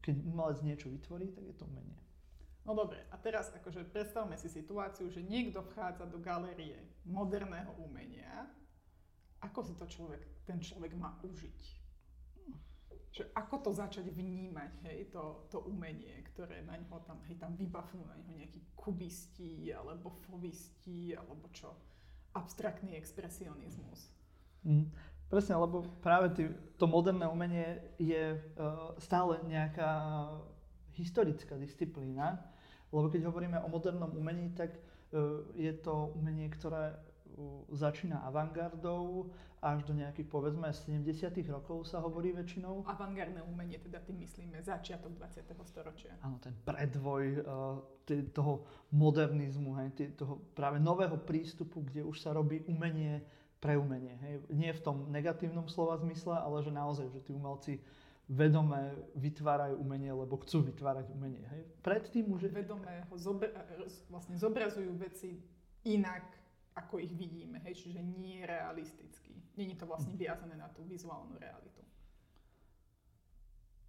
keď 0.00 0.14
umelec 0.24 0.58
niečo 0.62 0.88
vytvorí, 0.88 1.30
tak 1.30 1.44
je 1.44 1.54
to 1.54 1.66
umenie. 1.66 1.98
No 2.64 2.76
dobre, 2.76 3.02
a 3.08 3.16
teraz 3.16 3.50
akože 3.56 3.88
predstavme 3.88 4.36
si 4.36 4.46
situáciu, 4.52 5.08
že 5.08 5.24
niekto 5.24 5.64
vchádza 5.64 6.06
do 6.06 6.20
galérie 6.20 6.76
moderného 7.08 7.72
umenia. 7.80 8.46
Ako 9.40 9.64
si 9.64 9.72
to 9.80 9.88
človek, 9.88 10.20
ten 10.44 10.60
človek 10.60 10.92
má 10.92 11.16
užiť? 11.24 11.60
Že 13.10 13.24
ako 13.34 13.56
to 13.64 13.70
začať 13.74 14.06
vnímať, 14.12 14.86
hej, 14.86 15.10
to, 15.10 15.48
to 15.50 15.64
umenie, 15.66 16.14
ktoré 16.30 16.62
na 16.62 16.78
ňo 16.78 17.00
tam, 17.02 17.18
hej, 17.26 17.40
tam 17.40 17.56
vybafnú 17.56 18.06
na 18.06 18.14
ňo 18.22 18.38
nejakí 18.38 18.76
kubisti, 18.76 19.72
alebo 19.72 20.14
fovisti, 20.28 21.16
alebo 21.16 21.48
čo 21.50 21.89
abstraktný 22.34 22.94
expresionizmus. 22.94 24.10
Mm, 24.62 24.90
presne, 25.30 25.56
lebo 25.56 25.82
práve 26.04 26.26
tý, 26.36 26.42
to 26.76 26.86
moderné 26.86 27.26
umenie 27.26 27.80
je 27.96 28.36
uh, 28.36 28.94
stále 29.00 29.40
nejaká 29.46 30.26
historická 30.94 31.56
disciplína, 31.56 32.38
lebo 32.92 33.08
keď 33.08 33.30
hovoríme 33.30 33.58
o 33.62 33.68
modernom 33.72 34.12
umení, 34.14 34.52
tak 34.52 34.74
uh, 35.14 35.42
je 35.54 35.72
to 35.80 36.12
umenie, 36.14 36.50
ktoré 36.52 36.98
začína 37.70 38.26
avantgardou 38.26 39.30
až 39.60 39.84
do 39.84 39.92
nejakých 39.92 40.28
povedzme 40.32 40.72
70 40.72 41.04
rokov 41.52 41.84
sa 41.84 42.00
hovorí 42.00 42.32
väčšinou. 42.32 42.88
Avantgardné 42.88 43.44
umenie, 43.44 43.76
teda 43.76 44.00
tým 44.00 44.24
myslíme 44.24 44.56
začiatok 44.64 45.12
20. 45.12 45.52
storočia. 45.68 46.16
Áno, 46.24 46.40
ten 46.40 46.56
predvoj 46.64 47.44
uh, 47.44 47.76
toho 48.32 48.64
modernizmu, 48.88 49.76
hej, 49.84 49.88
tý, 49.92 50.04
toho 50.16 50.40
práve 50.56 50.80
nového 50.80 51.20
prístupu, 51.20 51.84
kde 51.84 52.00
už 52.08 52.24
sa 52.24 52.32
robí 52.32 52.64
umenie 52.64 53.20
pre 53.60 53.76
umenie. 53.76 54.16
Hej. 54.24 54.34
Nie 54.48 54.72
v 54.72 54.80
tom 54.80 54.96
negatívnom 55.12 55.68
slova 55.68 56.00
zmysle, 56.00 56.32
ale 56.32 56.64
že 56.64 56.72
naozaj, 56.72 57.06
že 57.12 57.20
tí 57.20 57.36
umelci 57.36 57.84
vedome 58.30 58.96
vytvárajú 59.18 59.76
umenie, 59.76 60.08
lebo 60.08 60.40
chcú 60.40 60.64
vytvárať 60.72 61.12
umenie. 61.12 61.44
Hej. 61.52 61.62
Predtým 61.84 62.32
už... 62.32 62.48
Vedome 62.48 63.04
ho 63.12 63.14
zobra- 63.20 63.52
vlastne 64.08 64.40
zobrazujú 64.40 64.96
veci 64.96 65.36
inak, 65.84 66.39
ako 66.86 66.98
ich 66.98 67.12
vidíme, 67.12 67.60
hej, 67.64 67.74
čiže 67.86 68.00
nie 68.00 68.44
realisticky. 68.46 69.36
Není 69.56 69.76
to 69.76 69.84
vlastne 69.84 70.16
viazané 70.16 70.56
na 70.56 70.68
tú 70.72 70.84
vizuálnu 70.88 71.36
realitu. 71.36 71.82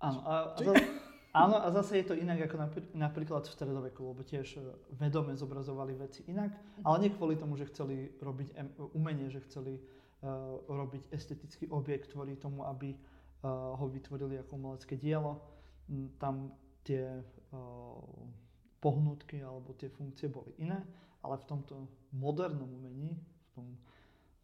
Áno, 0.01 0.19
a, 0.25 0.57
a, 0.57 0.59
zase, 0.59 0.85
áno, 1.31 1.55
a 1.61 1.67
zase 1.69 2.01
je 2.01 2.05
to 2.09 2.15
inak 2.17 2.49
ako 2.49 2.57
napríklad 2.97 3.45
v 3.45 3.53
stredoveku, 3.53 4.01
lebo 4.01 4.25
tiež 4.25 4.57
e, 4.57 4.61
vedome 4.97 5.37
zobrazovali 5.37 5.93
veci 5.93 6.25
inak, 6.25 6.57
ale 6.81 6.97
nie 7.05 7.13
kvôli 7.13 7.37
tomu, 7.37 7.53
že 7.53 7.69
chceli 7.69 8.09
robiť 8.17 8.57
umenie, 8.97 9.29
že 9.29 9.45
chceli 9.45 9.77
uh, 9.77 10.57
robiť 10.65 11.13
estetický 11.13 11.69
objekt, 11.69 12.09
kvôli 12.09 12.33
tomu, 12.33 12.65
aby 12.65 12.97
uh, 12.97 13.77
ho 13.77 13.85
vytvorili 13.85 14.41
ako 14.41 14.57
umelecké 14.57 14.97
dielo. 14.97 15.37
Tam 16.17 16.49
tie 16.81 17.21
uh, 17.21 18.01
pohnutky 18.81 19.45
alebo 19.45 19.77
tie 19.77 19.93
funkcie 19.93 20.33
boli 20.33 20.57
iné 20.57 20.81
ale 21.21 21.37
v 21.37 21.45
tomto 21.45 21.75
modernom 22.11 22.67
umení, 22.67 23.15
v 23.17 23.47
tom 23.55 23.67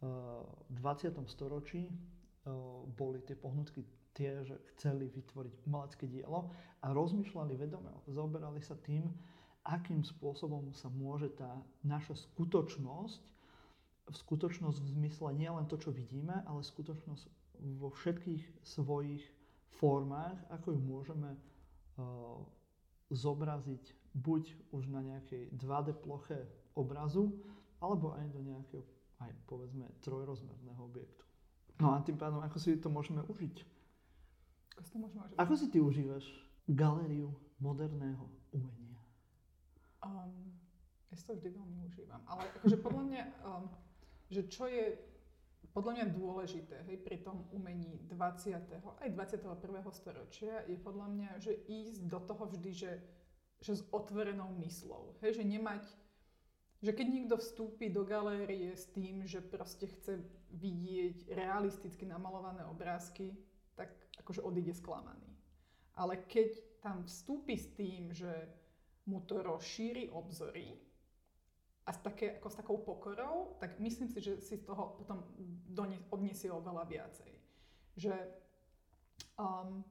uh, 0.02 0.44
eh, 0.72 1.08
20. 1.08 1.24
storočí 1.28 1.88
uh, 1.88 2.84
boli 2.96 3.20
tie 3.24 3.36
pohnutky 3.36 3.84
tie, 4.18 4.42
že 4.42 4.58
chceli 4.74 5.06
vytvoriť 5.14 5.62
umelecké 5.62 6.10
dielo 6.10 6.50
a 6.82 6.90
rozmýšľali 6.90 7.54
vedome, 7.54 7.94
zaoberali 8.10 8.58
sa 8.58 8.74
tým, 8.82 9.06
akým 9.62 10.02
spôsobom 10.02 10.74
sa 10.74 10.90
môže 10.90 11.30
tá 11.38 11.62
naša 11.86 12.18
skutočnosť, 12.26 13.22
skutočnosť 14.10 14.78
v 14.80 14.88
zmysle 14.98 15.28
nie 15.36 15.46
len 15.46 15.68
to, 15.70 15.76
čo 15.78 15.94
vidíme, 15.94 16.42
ale 16.48 16.66
skutočnosť 16.66 17.24
vo 17.78 17.92
všetkých 17.92 18.64
svojich 18.64 19.22
formách, 19.78 20.34
ako 20.50 20.74
ju 20.74 20.80
môžeme 20.80 21.30
uh, 21.36 22.42
zobraziť 23.12 23.94
buď 24.16 24.74
už 24.74 24.88
na 24.90 25.04
nejakej 25.04 25.52
2D 25.54 25.94
ploche 26.00 26.48
obrazu, 26.74 27.36
alebo 27.78 28.14
aj 28.14 28.26
do 28.34 28.40
nejakého, 28.42 28.82
aj 29.22 29.30
povedzme, 29.46 29.86
trojrozmerného 30.02 30.80
objektu. 30.82 31.24
No 31.78 31.94
a 31.94 32.02
tým 32.02 32.18
pádom, 32.18 32.42
ako 32.42 32.58
si 32.58 32.74
to 32.78 32.90
môžeme 32.90 33.22
užiť? 33.22 33.56
Ako 34.74 34.82
si 34.82 34.90
to 34.90 34.98
môžeme 34.98 35.20
užiť? 35.26 35.36
Ako 35.38 35.54
si 35.54 35.66
ty 35.70 35.78
užívaš 35.78 36.26
galériu 36.66 37.30
moderného 37.62 38.26
umenia? 38.50 38.98
Um, 40.02 40.54
ja 41.10 41.14
si 41.14 41.24
to 41.26 41.38
vždy 41.38 41.54
veľmi 41.54 41.78
užívam. 41.86 42.22
Ale 42.26 42.50
akože 42.58 42.76
podľa 42.82 43.02
mňa, 43.06 43.22
um, 43.46 43.64
že 44.30 44.42
čo 44.50 44.66
je 44.66 44.98
podľa 45.70 45.92
mňa 45.94 46.06
dôležité 46.10 46.76
hej, 46.90 46.98
pri 47.06 47.22
tom 47.22 47.46
umení 47.54 48.02
20. 48.10 48.58
aj 48.82 49.08
21. 49.14 49.46
storočia 49.94 50.66
je 50.66 50.74
podľa 50.80 51.06
mňa, 51.06 51.30
že 51.38 51.54
ísť 51.70 52.08
do 52.08 52.18
toho 52.24 52.50
vždy, 52.50 52.70
že, 52.74 52.92
že 53.62 53.72
s 53.78 53.82
otvorenou 53.94 54.50
myslou. 54.64 55.14
Hej, 55.22 55.38
že 55.38 55.44
nemať 55.46 55.86
že 56.78 56.94
keď 56.94 57.06
niekto 57.10 57.36
vstúpi 57.38 57.90
do 57.90 58.06
galérie 58.06 58.70
s 58.70 58.86
tým, 58.94 59.26
že 59.26 59.42
proste 59.42 59.90
chce 59.90 60.22
vidieť 60.54 61.34
realisticky 61.34 62.06
namalované 62.06 62.62
obrázky, 62.70 63.34
tak 63.74 63.90
akože 64.22 64.42
odíde 64.42 64.74
sklamaný. 64.74 65.26
Ale 65.98 66.22
keď 66.30 66.54
tam 66.78 67.02
vstúpi 67.02 67.58
s 67.58 67.66
tým, 67.74 68.14
že 68.14 68.30
mu 69.10 69.26
to 69.26 69.42
rozšíri 69.42 70.06
obzory 70.14 70.78
a 71.88 71.90
s, 71.90 71.98
také, 71.98 72.38
ako 72.38 72.48
s 72.52 72.56
takou 72.60 72.78
pokorou, 72.78 73.58
tak 73.58 73.80
myslím 73.82 74.06
si, 74.06 74.20
že 74.22 74.38
si 74.38 74.60
z 74.60 74.68
toho 74.68 74.94
potom 75.00 75.24
odniesie 76.14 76.52
oveľa 76.52 76.84
viacej. 76.86 77.32
Že 77.98 78.14
um, 79.34 79.82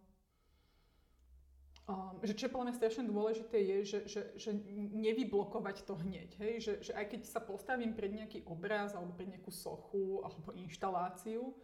Um, 1.87 2.19
že 2.19 2.35
čo 2.35 2.45
je 2.47 2.51
podľa 2.51 2.67
mňa 2.67 2.79
strašne 2.83 3.07
dôležité 3.07 3.57
je, 3.63 3.77
že, 3.87 3.99
že, 4.11 4.21
že 4.35 4.51
nevyblokovať 4.91 5.87
to 5.87 5.95
hneď. 5.95 6.35
Hej? 6.35 6.53
Že, 6.59 6.73
že 6.83 6.91
aj 6.91 7.05
keď 7.15 7.21
sa 7.23 7.39
postavím 7.39 7.95
pred 7.95 8.11
nejaký 8.11 8.43
obraz 8.43 8.91
alebo 8.91 9.15
pred 9.15 9.31
nejakú 9.31 9.47
sochu 9.55 10.19
alebo 10.19 10.51
inštaláciu 10.51 11.55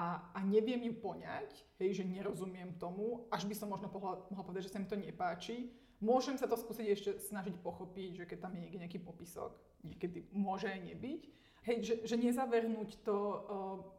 a, 0.00 0.32
a 0.32 0.38
neviem 0.40 0.88
ju 0.88 0.94
poňať, 0.96 1.52
hej, 1.82 2.00
že 2.00 2.08
nerozumiem 2.08 2.80
tomu, 2.80 3.28
až 3.34 3.44
by 3.44 3.54
som 3.58 3.68
možno 3.68 3.92
pohla, 3.92 4.24
mohla 4.32 4.46
povedať, 4.46 4.70
že 4.70 4.72
sa 4.72 4.80
mi 4.80 4.88
to 4.88 4.96
nepáči, 4.96 5.68
môžem 5.98 6.38
sa 6.38 6.46
to 6.46 6.56
skúsiť 6.56 6.86
ešte 6.88 7.10
snažiť 7.28 7.58
pochopiť, 7.60 8.22
že 8.22 8.28
keď 8.30 8.38
tam 8.48 8.54
je 8.56 8.78
nejaký 8.78 9.02
popisok, 9.02 9.58
niekedy 9.82 10.30
môže 10.32 10.70
aj 10.70 10.80
nebyť. 10.80 11.22
Hej, 11.66 11.76
že, 11.84 11.94
že 12.08 12.16
nezavrhnúť 12.16 13.04
to 13.04 13.16
uh, 13.18 13.38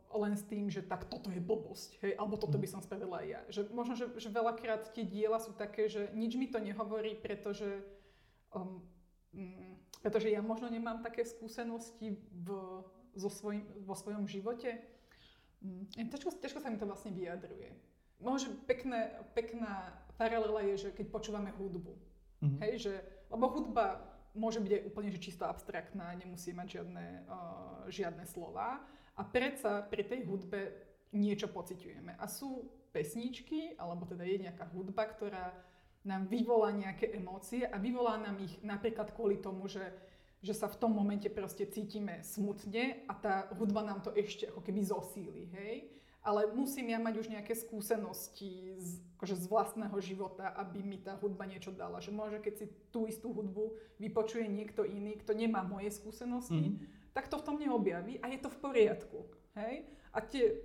len 0.09 0.33
s 0.33 0.41
tým, 0.41 0.73
že 0.73 0.81
tak 0.81 1.05
toto 1.05 1.29
je 1.29 1.37
blbosť, 1.37 2.01
hej, 2.01 2.17
alebo 2.17 2.33
toto 2.33 2.57
by 2.57 2.65
som 2.65 2.81
spravila 2.81 3.21
aj 3.21 3.27
ja. 3.29 3.41
Že 3.53 3.61
možno, 3.69 3.93
že, 3.93 4.05
že 4.17 4.33
veľakrát 4.33 4.89
tie 4.89 5.05
diela 5.05 5.37
sú 5.37 5.53
také, 5.53 5.85
že 5.85 6.09
nič 6.17 6.33
mi 6.33 6.49
to 6.49 6.57
nehovorí, 6.57 7.13
pretože, 7.13 7.85
um, 8.49 8.81
um, 9.37 9.77
pretože 10.01 10.33
ja 10.33 10.41
možno 10.41 10.65
nemám 10.73 11.05
také 11.05 11.21
skúsenosti 11.21 12.17
v, 12.33 12.47
so 13.13 13.29
svojim, 13.29 13.61
vo 13.85 13.93
svojom 13.93 14.25
živote. 14.25 14.81
Um, 15.61 15.85
ťažko, 15.93 16.41
ťažko 16.41 16.57
sa 16.57 16.73
mi 16.73 16.81
to 16.81 16.89
vlastne 16.89 17.13
vyjadruje. 17.13 17.69
Možno, 18.17 18.49
že 18.49 18.65
pekné, 18.65 19.13
pekná 19.37 19.93
paralela 20.17 20.65
je, 20.73 20.89
že 20.89 20.89
keď 20.89 21.05
počúvame 21.13 21.53
hudbu. 21.53 21.93
Mm-hmm. 22.41 22.59
Hej, 22.65 22.73
že, 22.81 22.93
lebo 23.29 23.45
hudba 23.45 24.09
môže 24.33 24.57
byť 24.57 24.71
aj 24.73 24.85
úplne 24.89 25.09
že 25.13 25.21
čisto 25.21 25.45
abstraktná, 25.45 26.17
nemusí 26.17 26.49
mať 26.49 26.81
žiadne, 26.81 27.05
uh, 27.29 27.85
žiadne 27.93 28.25
slova 28.25 28.81
a 29.19 29.21
predsa 29.27 29.83
pri 29.83 30.07
tej 30.07 30.23
hudbe 30.23 30.71
niečo 31.11 31.51
pociťujeme. 31.51 32.15
A 32.15 32.25
sú 32.31 32.71
pesničky, 32.95 33.75
alebo 33.75 34.07
teda 34.07 34.23
je 34.23 34.47
nejaká 34.47 34.71
hudba, 34.71 35.03
ktorá 35.11 35.51
nám 36.07 36.31
vyvolá 36.31 36.71
nejaké 36.71 37.11
emócie 37.11 37.67
a 37.67 37.75
vyvolá 37.75 38.15
nám 38.15 38.39
ich 38.39 38.55
napríklad 38.63 39.11
kvôli 39.11 39.43
tomu, 39.43 39.67
že, 39.67 39.83
že 40.39 40.55
sa 40.55 40.71
v 40.71 40.79
tom 40.79 40.95
momente 40.95 41.27
proste 41.27 41.67
cítime 41.67 42.23
smutne 42.23 43.03
a 43.11 43.13
tá 43.13 43.35
hudba 43.59 43.83
nám 43.83 43.99
to 43.99 44.15
ešte 44.15 44.47
ako 44.47 44.63
keby 44.63 44.81
zosíli, 44.87 45.51
hej? 45.51 45.91
Ale 46.19 46.51
musím 46.51 46.91
ja 46.91 46.99
mať 46.99 47.15
už 47.15 47.27
nejaké 47.31 47.55
skúsenosti 47.55 48.75
z, 48.75 48.99
akože 49.15 49.39
z 49.39 49.45
vlastného 49.47 49.97
života, 50.03 50.51
aby 50.51 50.83
mi 50.83 50.99
tá 50.99 51.15
hudba 51.15 51.47
niečo 51.47 51.71
dala. 51.71 52.03
Že 52.03 52.11
môže, 52.11 52.37
keď 52.43 52.53
si 52.59 52.65
tú 52.91 53.07
istú 53.07 53.31
hudbu 53.31 53.71
vypočuje 54.03 54.43
niekto 54.51 54.83
iný, 54.83 55.15
kto 55.15 55.31
nemá 55.31 55.63
moje 55.63 55.95
skúsenosti, 55.95 56.75
mm-hmm 56.75 56.98
tak 57.13 57.27
to 57.27 57.37
v 57.37 57.45
tom 57.45 57.55
neobjaví 57.59 58.19
a 58.21 58.27
je 58.27 58.39
to 58.39 58.49
v 58.49 58.61
poriadku. 58.61 59.19
Hej? 59.55 59.85
A 60.13 60.21
tie 60.21 60.57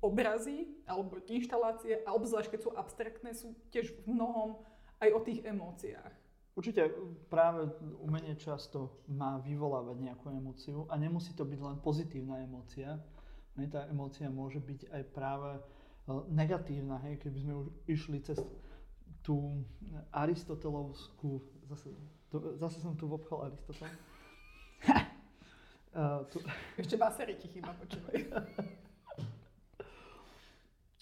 obrazy 0.00 0.66
alebo 0.88 1.20
inštalácie, 1.28 2.00
a 2.08 2.16
obzvlášť 2.16 2.56
keď 2.56 2.60
sú 2.64 2.70
abstraktné, 2.72 3.30
sú 3.36 3.52
tiež 3.68 3.92
v 4.04 4.16
mnohom 4.16 4.64
aj 5.00 5.08
o 5.12 5.20
tých 5.20 5.40
emóciách. 5.44 6.12
Určite 6.56 6.92
práve 7.30 7.70
umenie 8.02 8.34
často 8.36 9.06
má 9.06 9.38
vyvolávať 9.38 9.96
nejakú 10.02 10.26
emóciu 10.34 10.84
a 10.90 10.98
nemusí 10.98 11.32
to 11.32 11.46
byť 11.46 11.60
len 11.62 11.76
pozitívna 11.78 12.42
emócia. 12.42 12.98
Tá 13.70 13.86
emócia 13.92 14.26
môže 14.32 14.58
byť 14.58 14.88
aj 14.88 15.02
práve 15.12 15.56
e, 15.56 15.60
negatívna, 16.32 16.96
hej, 17.04 17.20
keby 17.20 17.38
sme 17.44 17.54
už 17.60 17.66
išli 17.86 18.18
cez 18.24 18.40
tú 19.20 19.60
aristotelovskú, 20.16 21.44
zase, 21.68 21.92
to, 22.32 22.56
zase 22.56 22.80
som 22.80 22.96
tu 22.96 23.04
vopchal 23.04 23.52
Aristotel, 23.52 23.88
Uh, 25.90 26.22
tu... 26.30 26.38
Ešte 26.78 26.94
basery 26.94 27.34
ti 27.34 27.50
chýba, 27.50 27.74
počúvaj. 27.74 28.14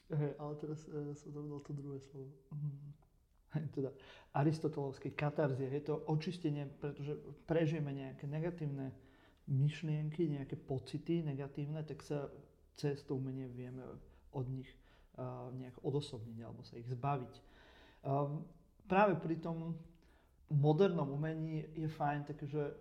Hej, 0.09 0.33
ale 0.41 0.53
teraz 0.57 0.81
uh, 0.89 1.13
som 1.13 1.29
zabudol 1.29 1.61
to 1.61 1.77
druhé 1.77 2.01
slovo. 2.01 2.33
Mm. 2.49 2.97
Hej, 3.53 3.65
teda 3.77 3.91
aristotelovské 4.33 5.13
katarzie, 5.13 5.69
je 5.69 5.93
to 5.93 6.01
očistenie, 6.09 6.65
pretože 6.81 7.21
prežijeme 7.45 7.93
nejaké 7.93 8.25
negatívne 8.25 8.93
myšlienky, 9.49 10.29
nejaké 10.29 10.57
pocity 10.57 11.25
negatívne, 11.25 11.85
tak 11.85 12.01
sa 12.05 12.29
cez 12.77 13.05
to 13.05 13.17
umenie 13.17 13.49
vieme 13.49 13.85
od 14.33 14.47
nich 14.49 14.69
uh, 15.17 15.53
nejak 15.53 15.81
odosobniť 15.85 16.39
alebo 16.45 16.65
sa 16.65 16.77
ich 16.81 16.89
zbaviť. 16.89 17.35
Um, 18.05 18.45
práve 18.89 19.17
pri 19.21 19.37
tom 19.41 19.77
modernom 20.49 21.13
umení 21.13 21.65
je 21.77 21.89
fajn 21.89 22.29
takže 22.29 22.73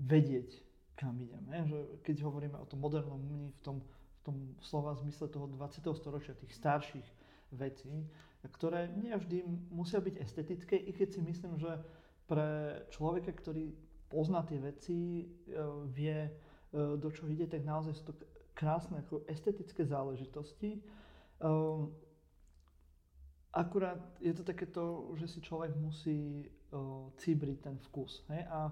vedieť, 0.00 0.69
kam 1.00 1.16
ideme. 1.16 1.64
Že 1.64 2.04
keď 2.04 2.16
hovoríme 2.28 2.60
o 2.60 2.68
tom 2.68 2.84
modernom 2.84 3.16
umení 3.16 3.56
v 3.56 3.60
tom, 3.64 3.76
v 3.80 4.20
tom 4.20 4.36
slova 4.60 4.92
zmysle 5.00 5.32
toho 5.32 5.48
20. 5.48 5.80
storočia, 5.96 6.36
tých 6.36 6.52
starších 6.52 7.08
vecí, 7.56 8.04
ktoré 8.44 8.92
nevždy 8.92 9.48
musia 9.72 10.04
byť 10.04 10.14
estetické, 10.20 10.76
i 10.76 10.92
keď 10.92 11.16
si 11.16 11.20
myslím, 11.24 11.56
že 11.56 11.80
pre 12.28 12.84
človeka, 12.92 13.32
ktorý 13.32 13.72
pozná 14.12 14.44
tie 14.44 14.60
veci, 14.60 15.24
e, 15.24 15.24
vie, 15.88 16.28
e, 16.28 16.30
do 17.00 17.08
čo 17.08 17.26
ide, 17.26 17.48
tak 17.48 17.64
naozaj 17.64 17.96
sú 17.96 18.12
to 18.12 18.14
krásne 18.54 19.00
ako 19.00 19.24
estetické 19.24 19.88
záležitosti. 19.88 20.84
Um, 21.40 21.96
akurát 23.56 23.96
je 24.20 24.36
to 24.36 24.44
takéto, 24.44 25.16
že 25.16 25.32
si 25.32 25.40
človek 25.40 25.72
musí 25.80 26.44
uh, 26.44 27.08
cibriť 27.16 27.58
ten 27.64 27.80
vkus. 27.88 28.20
Hej? 28.28 28.44
A 28.52 28.68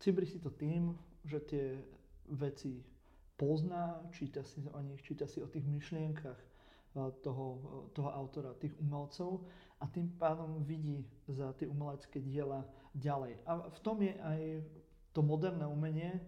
cibri 0.00 0.24
si 0.24 0.40
to 0.40 0.48
tým, 0.48 0.96
že 1.24 1.38
tie 1.46 1.66
veci 2.28 2.84
pozná, 3.38 4.02
číta 4.10 4.42
si 4.42 4.60
o 4.66 4.80
nich, 4.82 5.00
číta 5.02 5.26
si 5.26 5.38
o 5.42 5.48
tých 5.48 5.64
myšlienkach 5.64 6.38
eh, 6.38 7.10
toho, 7.22 7.46
toho 7.94 8.10
autora, 8.10 8.58
tých 8.58 8.74
umelcov 8.82 9.46
a 9.78 9.86
tým 9.86 10.10
pádom 10.18 10.66
vidí 10.66 11.06
za 11.30 11.54
tie 11.54 11.70
umelecké 11.70 12.18
diela 12.18 12.66
ďalej. 12.98 13.38
A 13.46 13.70
v 13.70 13.78
tom 13.80 14.02
je 14.02 14.14
aj 14.18 14.40
to 15.14 15.22
moderné 15.22 15.64
umenie, 15.64 16.18
eh, 16.18 16.22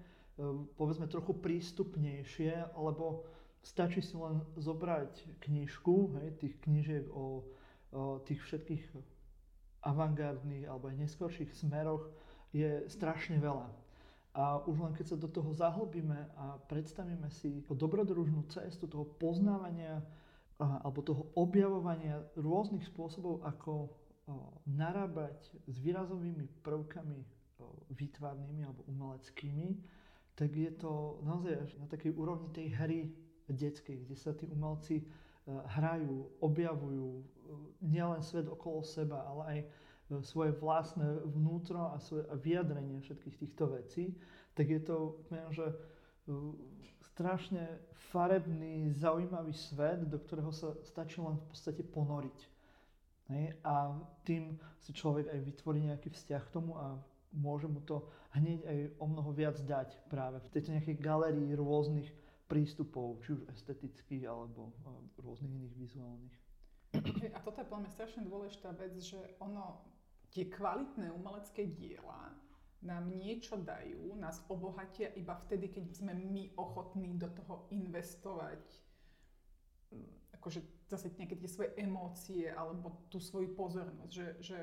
povedzme 0.78 1.10
trochu 1.10 1.34
prístupnejšie, 1.34 2.78
lebo 2.78 3.26
stačí 3.60 4.00
si 4.00 4.16
len 4.16 4.40
zobrať 4.56 5.42
knižku, 5.44 6.16
hej, 6.22 6.28
tých 6.40 6.54
knižiek 6.64 7.04
o, 7.12 7.44
o 7.92 8.22
tých 8.24 8.40
všetkých 8.40 8.84
avantgardných 9.84 10.68
alebo 10.68 10.92
aj 10.92 10.96
neskorších 10.96 11.52
smeroch 11.56 12.08
je 12.52 12.84
strašne 12.88 13.40
veľa. 13.40 13.79
A 14.30 14.62
už 14.62 14.78
len 14.78 14.94
keď 14.94 15.06
sa 15.10 15.16
do 15.18 15.26
toho 15.26 15.50
zahlbíme 15.50 16.30
a 16.38 16.62
predstavíme 16.70 17.26
si 17.34 17.66
dobrodružnú 17.66 18.46
cestu 18.46 18.86
toho 18.86 19.02
poznávania 19.18 19.98
alebo 20.60 21.02
toho 21.02 21.34
objavovania 21.34 22.22
rôznych 22.38 22.86
spôsobov, 22.86 23.42
ako 23.42 23.90
narábať 24.70 25.34
s 25.66 25.76
výrazovými 25.82 26.46
prvkami 26.62 27.18
výtvarnými 27.90 28.62
alebo 28.62 28.86
umeleckými, 28.86 29.82
tak 30.38 30.54
je 30.54 30.70
to 30.78 31.20
naozaj 31.26 31.66
až 31.66 31.70
na 31.82 31.90
takej 31.90 32.14
úrovni 32.14 32.48
tej 32.54 32.72
hry 32.78 33.00
detskej, 33.50 34.06
kde 34.06 34.16
sa 34.16 34.30
tí 34.32 34.46
umelci 34.46 35.04
hrajú, 35.48 36.38
objavujú 36.38 37.08
nielen 37.82 38.22
svet 38.22 38.46
okolo 38.46 38.86
seba, 38.86 39.26
ale 39.26 39.42
aj 39.42 39.58
svoje 40.26 40.50
vlastné 40.58 41.22
vnútro 41.22 41.94
a 41.94 42.02
svoje 42.02 42.26
vyjadrenie 42.42 42.98
všetkých 42.98 43.36
týchto 43.38 43.70
vecí, 43.70 44.18
tak 44.58 44.66
je 44.66 44.82
to, 44.82 45.22
poviem, 45.30 45.50
že 45.54 45.66
uh, 45.70 46.54
strašne 47.14 47.62
farebný, 48.10 48.90
zaujímavý 48.96 49.54
svet, 49.54 50.02
do 50.08 50.18
ktorého 50.18 50.50
sa 50.50 50.74
stačí 50.82 51.22
len 51.22 51.38
v 51.38 51.46
podstate 51.52 51.82
ponoriť. 51.86 52.38
A 53.62 53.94
tým 54.26 54.58
si 54.82 54.90
človek 54.90 55.30
aj 55.30 55.38
vytvorí 55.46 55.86
nejaký 55.86 56.10
vzťah 56.10 56.42
k 56.50 56.54
tomu 56.54 56.74
a 56.74 56.98
môže 57.30 57.70
mu 57.70 57.78
to 57.86 58.02
hneď 58.34 58.66
aj 58.66 58.78
o 58.98 59.06
mnoho 59.06 59.30
viac 59.30 59.54
dať 59.62 59.94
práve 60.10 60.42
v 60.42 60.50
tejto 60.50 60.74
nejakej 60.74 60.96
galerii 60.98 61.54
rôznych 61.54 62.10
prístupov, 62.50 63.22
či 63.22 63.38
už 63.38 63.46
estetických 63.54 64.26
alebo 64.26 64.74
uh, 64.82 64.98
rôznych 65.22 65.54
iných 65.54 65.74
vizuálnych. 65.78 66.36
A 67.30 67.38
toto 67.38 67.62
je 67.62 67.70
podľa 67.70 67.86
mňa 67.86 67.92
strašne 67.94 68.22
dôležitá 68.26 68.74
vec, 68.74 68.98
že 68.98 69.18
ono, 69.38 69.78
tie 70.30 70.46
kvalitné 70.46 71.10
umelecké 71.10 71.66
diela 71.66 72.30
nám 72.80 73.12
niečo 73.12 73.60
dajú, 73.60 74.16
nás 74.16 74.40
obohatia 74.48 75.12
iba 75.12 75.36
vtedy, 75.36 75.68
keď 75.68 75.84
sme 75.92 76.12
my 76.16 76.56
ochotní 76.56 77.12
do 77.20 77.28
toho 77.28 77.68
investovať 77.68 78.64
mm, 79.92 80.40
akože 80.40 80.60
zase 80.88 81.12
nejaké 81.20 81.36
tie 81.36 81.50
svoje 81.50 81.70
emócie 81.76 82.48
alebo 82.48 83.04
tú 83.12 83.20
svoju 83.20 83.52
pozornosť, 83.52 84.12
že, 84.12 84.28
že 84.40 84.58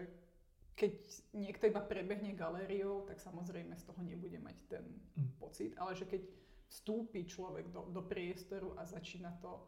keď 0.73 0.93
niekto 1.37 1.69
iba 1.69 1.81
prebehne 1.81 2.33
galériou, 2.33 3.05
tak 3.05 3.21
samozrejme 3.21 3.77
z 3.77 3.85
toho 3.85 4.01
nebude 4.01 4.41
mať 4.41 4.57
ten 4.65 4.85
mm. 5.13 5.37
pocit, 5.37 5.77
ale 5.77 5.93
že 5.93 6.09
keď 6.09 6.25
vstúpi 6.73 7.23
človek 7.29 7.69
do, 7.69 7.85
do 7.93 8.01
priestoru 8.01 8.73
a 8.81 8.83
začína 8.83 9.29
to, 9.39 9.61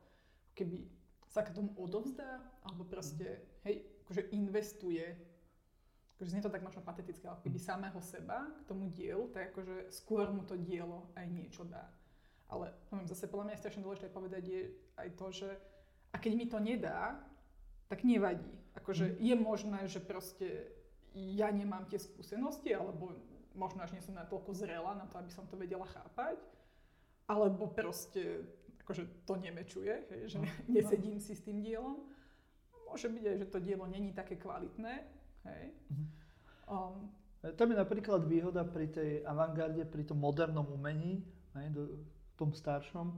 keby 0.57 0.89
sa 1.29 1.45
k 1.45 1.53
tomu 1.53 1.71
odovzdá, 1.77 2.41
alebo 2.65 2.83
proste, 2.89 3.45
hej, 3.61 3.85
akože 4.03 4.33
investuje 4.33 5.05
akože 6.19 6.35
znie 6.35 6.43
to 6.43 6.51
tak 6.51 6.59
možno 6.59 6.83
patetické, 6.83 7.31
ale 7.31 7.39
keby 7.39 7.55
samého 7.63 7.95
seba 8.03 8.43
k 8.59 8.67
tomu 8.67 8.91
dielu, 8.91 9.31
tak 9.31 9.55
akože 9.55 9.87
skôr 9.87 10.27
mu 10.27 10.43
to 10.43 10.59
dielo 10.59 11.07
aj 11.15 11.23
niečo 11.31 11.63
dá. 11.63 11.87
Ale 12.51 12.75
poviem, 12.91 13.07
zase 13.07 13.31
podľa 13.31 13.47
mňa 13.47 13.53
je 13.55 13.61
strašne 13.63 13.85
dôležité 13.87 14.07
povedať 14.11 14.43
je 14.43 14.61
aj 14.99 15.09
to, 15.15 15.27
že 15.31 15.49
a 16.11 16.19
keď 16.19 16.31
mi 16.35 16.45
to 16.51 16.59
nedá, 16.59 17.23
tak 17.87 18.03
nevadí. 18.03 18.51
Akože 18.75 19.15
mm. 19.15 19.17
je 19.23 19.35
možné, 19.39 19.79
že 19.87 20.03
proste 20.03 20.67
ja 21.15 21.47
nemám 21.55 21.87
tie 21.87 22.03
skúsenosti, 22.03 22.75
alebo 22.75 23.15
možno 23.55 23.79
až 23.79 23.95
nie 23.95 24.03
som 24.03 24.11
natoľko 24.11 24.51
zrela 24.51 24.99
na 24.99 25.07
to, 25.07 25.23
aby 25.23 25.31
som 25.31 25.47
to 25.47 25.55
vedela 25.55 25.87
chápať, 25.87 26.35
alebo 27.31 27.71
proste 27.71 28.43
akože 28.83 29.23
to 29.23 29.39
nemečuje, 29.39 29.93
hej, 30.11 30.35
že 30.35 30.37
no. 30.43 30.51
nesedím 30.75 31.23
si 31.23 31.31
s 31.31 31.47
tým 31.47 31.63
dielom. 31.63 32.03
Môže 32.91 33.07
byť 33.07 33.23
aj, 33.23 33.37
že 33.39 33.47
to 33.47 33.63
dielo 33.63 33.87
není 33.87 34.11
také 34.11 34.35
kvalitné, 34.35 35.05
Hej. 35.45 35.63
Mm-hmm. 35.91 36.07
Um, 36.69 36.95
to 37.39 37.63
je 37.63 37.75
napríklad 37.75 38.27
výhoda 38.27 38.67
pri 38.67 38.91
tej 38.91 39.23
avantgarde, 39.23 39.87
pri 39.87 40.03
tom 40.03 40.19
modernom 40.19 40.67
umení, 40.75 41.23
hej, 41.55 41.67
do, 41.71 41.83
tom 42.39 42.55
staršom, 42.55 43.15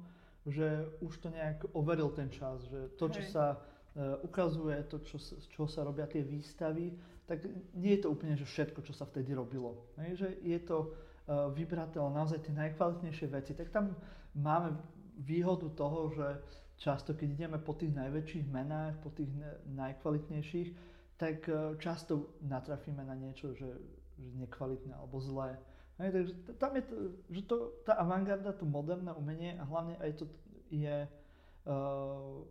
že 0.50 0.90
už 1.06 1.22
to 1.22 1.30
nejak 1.30 1.70
overil 1.78 2.10
ten 2.10 2.34
čas, 2.34 2.66
že 2.66 2.90
to, 2.98 3.06
čo 3.14 3.22
hej. 3.22 3.30
sa 3.30 3.46
uh, 3.58 4.18
ukazuje, 4.26 4.82
to, 4.90 5.02
čo, 5.06 5.22
čo 5.22 5.70
sa 5.70 5.86
robia 5.86 6.10
tie 6.10 6.26
výstavy, 6.26 6.98
tak 7.30 7.46
nie 7.78 7.98
je 7.98 8.02
to 8.02 8.10
úplne 8.10 8.34
že 8.34 8.50
všetko, 8.50 8.82
čo 8.82 8.94
sa 8.98 9.06
vtedy 9.06 9.38
robilo. 9.38 9.94
Hej, 10.02 10.26
že 10.26 10.30
je 10.42 10.60
to 10.66 10.90
uh, 10.90 11.54
vybraté 11.54 12.02
naozaj 12.02 12.42
tie 12.42 12.54
najkvalitnejšie 12.58 13.28
veci. 13.30 13.54
Tak 13.54 13.70
tam 13.70 13.94
máme 14.34 14.74
výhodu 15.22 15.70
toho, 15.78 16.10
že 16.18 16.28
často, 16.82 17.14
keď 17.14 17.38
ideme 17.38 17.58
po 17.62 17.78
tých 17.78 17.94
najväčších 17.94 18.46
menách, 18.50 18.98
po 19.06 19.14
tých 19.14 19.30
najkvalitnejších, 19.70 20.91
tak 21.22 21.46
e, 21.46 21.78
často 21.78 22.34
natrafíme 22.42 23.06
na 23.06 23.14
niečo, 23.14 23.54
že, 23.54 23.70
že 24.18 24.30
nekvalitné 24.42 24.98
alebo 24.98 25.22
zlé. 25.22 25.54
Hej, 26.02 26.10
takže 26.18 26.34
tam 26.58 26.72
je 26.74 26.84
to, 26.90 26.96
že 27.30 27.42
to, 27.46 27.58
tá 27.86 27.94
avantgarda, 28.02 28.58
to 28.58 28.66
moderné 28.66 29.14
umenie 29.14 29.54
a 29.62 29.64
hlavne 29.70 30.02
aj 30.02 30.18
to 30.18 30.26
je 30.74 31.06
uh, 31.06 32.42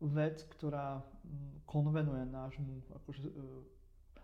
vec, 0.00 0.48
ktorá 0.56 1.04
konvenuje 1.68 2.24
nášmu, 2.24 2.88
akože, 2.96 3.20
uh, 3.36 3.60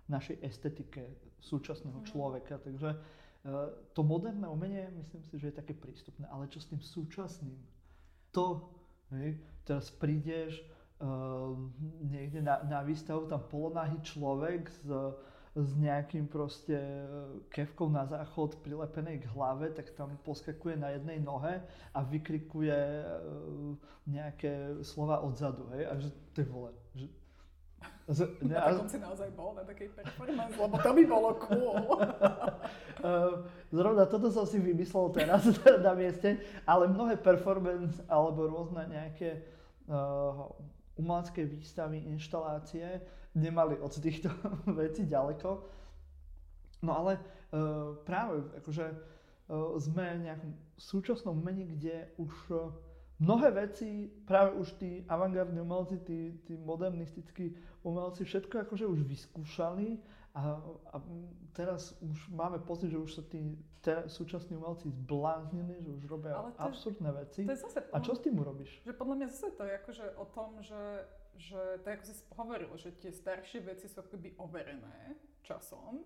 našej 0.09 0.41
estetike 0.41 1.05
súčasného 1.45 2.01
mm. 2.01 2.07
človeka. 2.09 2.57
Takže 2.65 2.97
uh, 2.97 3.77
to 3.93 4.01
moderné 4.01 4.49
umenie, 4.49 4.89
myslím 5.05 5.21
si, 5.29 5.37
že 5.37 5.53
je 5.53 5.59
také 5.61 5.77
prístupné. 5.77 6.25
Ale 6.33 6.49
čo 6.49 6.57
s 6.57 6.73
tým 6.73 6.81
súčasným? 6.81 7.61
To, 8.33 8.73
hej, 9.13 9.37
teraz 9.69 9.93
prídeš, 9.93 10.65
niekde 12.07 12.43
na, 12.43 12.63
na 12.63 12.81
výstavu 12.87 13.27
tam 13.27 13.43
polonahý 13.51 13.99
človek 14.07 14.71
s, 14.71 14.87
s 15.53 15.71
nejakým 15.77 16.31
proste 16.31 16.79
e, 16.79 17.05
kevkou 17.53 17.91
na 17.93 18.07
záchod 18.09 18.63
prilepenej 18.65 19.21
k 19.21 19.31
hlave, 19.37 19.75
tak 19.75 19.91
tam 19.99 20.17
poskakuje 20.23 20.79
na 20.79 20.95
jednej 20.95 21.21
nohe 21.21 21.61
a 21.93 22.01
vykrikuje 22.01 22.79
uh, 23.05 23.77
nejaké 24.09 24.81
slova 24.81 25.21
odzadu, 25.21 25.69
hej, 25.77 25.85
a 25.85 25.93
že 26.01 26.09
ty 26.33 26.41
vole, 26.47 26.73
že 26.97 27.05
z, 28.09 28.27
ne, 28.43 28.59
takom 28.59 28.91
si 28.91 28.99
naozaj 28.99 29.31
bol, 29.39 29.55
na 29.55 29.63
takej 29.63 29.95
performance, 29.95 30.55
lebo 30.59 30.75
to 30.75 30.91
by 30.91 31.03
bolo 31.07 31.31
cool. 31.47 31.77
Ehm, 33.03 33.51
zrovna 33.75 34.07
toto 34.07 34.31
som 34.31 34.47
si 34.47 34.63
vymyslel 34.63 35.11
teraz 35.11 35.43
na 35.87 35.91
mieste, 35.91 36.39
ale 36.63 36.87
mnohé 36.87 37.19
performance 37.19 37.99
alebo 38.07 38.47
rôzne 38.47 38.87
nejaké 38.87 39.43
uh, 39.91 40.47
umelecké 40.97 41.45
výstavy, 41.45 41.99
inštalácie 41.99 43.01
nemali 43.35 43.79
od 43.81 43.93
týchto 43.97 44.29
vecí 44.81 45.09
ďaleko. 45.09 45.65
No 46.83 46.93
ale 46.99 47.19
uh, 47.19 47.97
práve 48.03 48.43
akože 48.59 48.87
uh, 48.91 49.79
sme 49.79 50.19
v 50.19 50.25
nejakom 50.29 50.53
súčasnom 50.77 51.39
umení, 51.39 51.65
kde 51.79 52.11
už 52.19 52.35
uh, 52.51 52.75
mnohé 53.23 53.55
veci, 53.55 54.11
práve 54.27 54.59
už 54.59 54.75
tí 54.83 55.07
avantgardní 55.07 55.63
umelci, 55.63 56.03
tí, 56.03 56.43
tí 56.43 56.59
modernistickí 56.59 57.55
umelci, 57.87 58.27
všetko 58.27 58.67
akože 58.67 58.85
už 58.87 59.07
vyskúšali 59.07 60.03
a, 60.33 60.57
a 60.93 60.97
teraz 61.53 61.93
už 62.01 62.33
máme 62.33 62.57
pocit, 62.65 62.89
že 62.89 62.99
už 62.99 63.11
sa 63.21 63.23
tí 63.29 63.61
te, 63.85 64.09
súčasní 64.09 64.57
umelci 64.57 64.89
zbláznili, 64.89 65.85
že 65.85 65.91
už 65.93 66.05
robia 66.09 66.33
Ale 66.33 66.57
to, 66.57 66.61
absurdné 66.65 67.11
veci. 67.13 67.45
To 67.45 67.53
je 67.53 67.61
zase, 67.61 67.81
a 67.93 67.99
čo 68.01 68.17
s 68.17 68.21
tým 68.25 68.41
urobíš? 68.41 68.81
Že 68.89 68.97
podľa 68.97 69.15
mňa 69.21 69.27
zase 69.29 69.49
to 69.53 69.63
je 69.69 69.73
akože 69.85 70.07
o 70.17 70.27
tom, 70.33 70.51
že, 70.65 70.85
že 71.37 71.61
tak 71.85 72.01
ako 72.01 72.05
si 72.09 72.15
hovoril, 72.33 72.73
že 72.81 72.97
tie 72.97 73.13
staršie 73.13 73.61
veci 73.61 73.93
sú 73.93 74.01
akoby 74.01 74.33
overené 74.41 75.21
časom, 75.45 76.01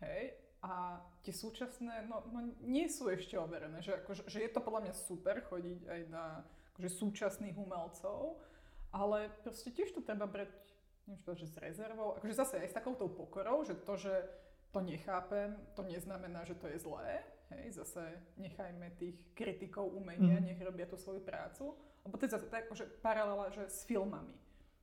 hej, 0.00 0.32
a 0.58 0.98
tie 1.22 1.30
súčasné, 1.30 2.10
no, 2.10 2.24
no 2.34 2.50
nie 2.66 2.90
sú 2.90 3.06
ešte 3.12 3.38
overené, 3.38 3.78
že, 3.78 3.94
akože, 4.02 4.26
že 4.26 4.38
je 4.42 4.50
to 4.50 4.58
podľa 4.58 4.90
mňa 4.90 4.94
super 4.96 5.38
chodiť 5.46 5.80
aj 5.86 6.00
na 6.10 6.42
akože 6.74 6.90
súčasných 6.98 7.54
umelcov, 7.54 8.42
ale 8.90 9.30
proste 9.44 9.70
tiež 9.70 9.94
to 9.94 10.00
treba 10.02 10.26
brať 10.26 10.50
neviem 11.08 11.24
čo 11.24 11.32
že 11.32 11.48
s 11.48 11.56
rezervou, 11.56 12.20
akože 12.20 12.36
zase 12.36 12.54
aj 12.60 12.68
s 12.68 12.76
takouto 12.76 13.08
pokorou, 13.08 13.64
že 13.64 13.72
to, 13.72 13.96
že 13.96 14.12
to 14.68 14.84
nechápem, 14.84 15.56
to 15.72 15.80
neznamená, 15.88 16.44
že 16.44 16.52
to 16.52 16.68
je 16.68 16.84
zlé. 16.84 17.24
Hej, 17.48 17.80
zase 17.80 18.04
nechajme 18.36 18.92
tých 19.00 19.16
kritikov 19.32 19.88
umenia, 19.96 20.36
mm. 20.36 20.44
nech 20.52 20.60
robia 20.60 20.84
tú 20.84 21.00
svoju 21.00 21.24
prácu. 21.24 21.72
Lebo 22.04 22.20
to 22.20 22.28
je 22.28 22.36
zase 22.36 22.44
tak, 22.52 22.68
že 22.76 22.84
paralela 23.00 23.48
že 23.48 23.64
s 23.72 23.88
filmami. 23.88 24.36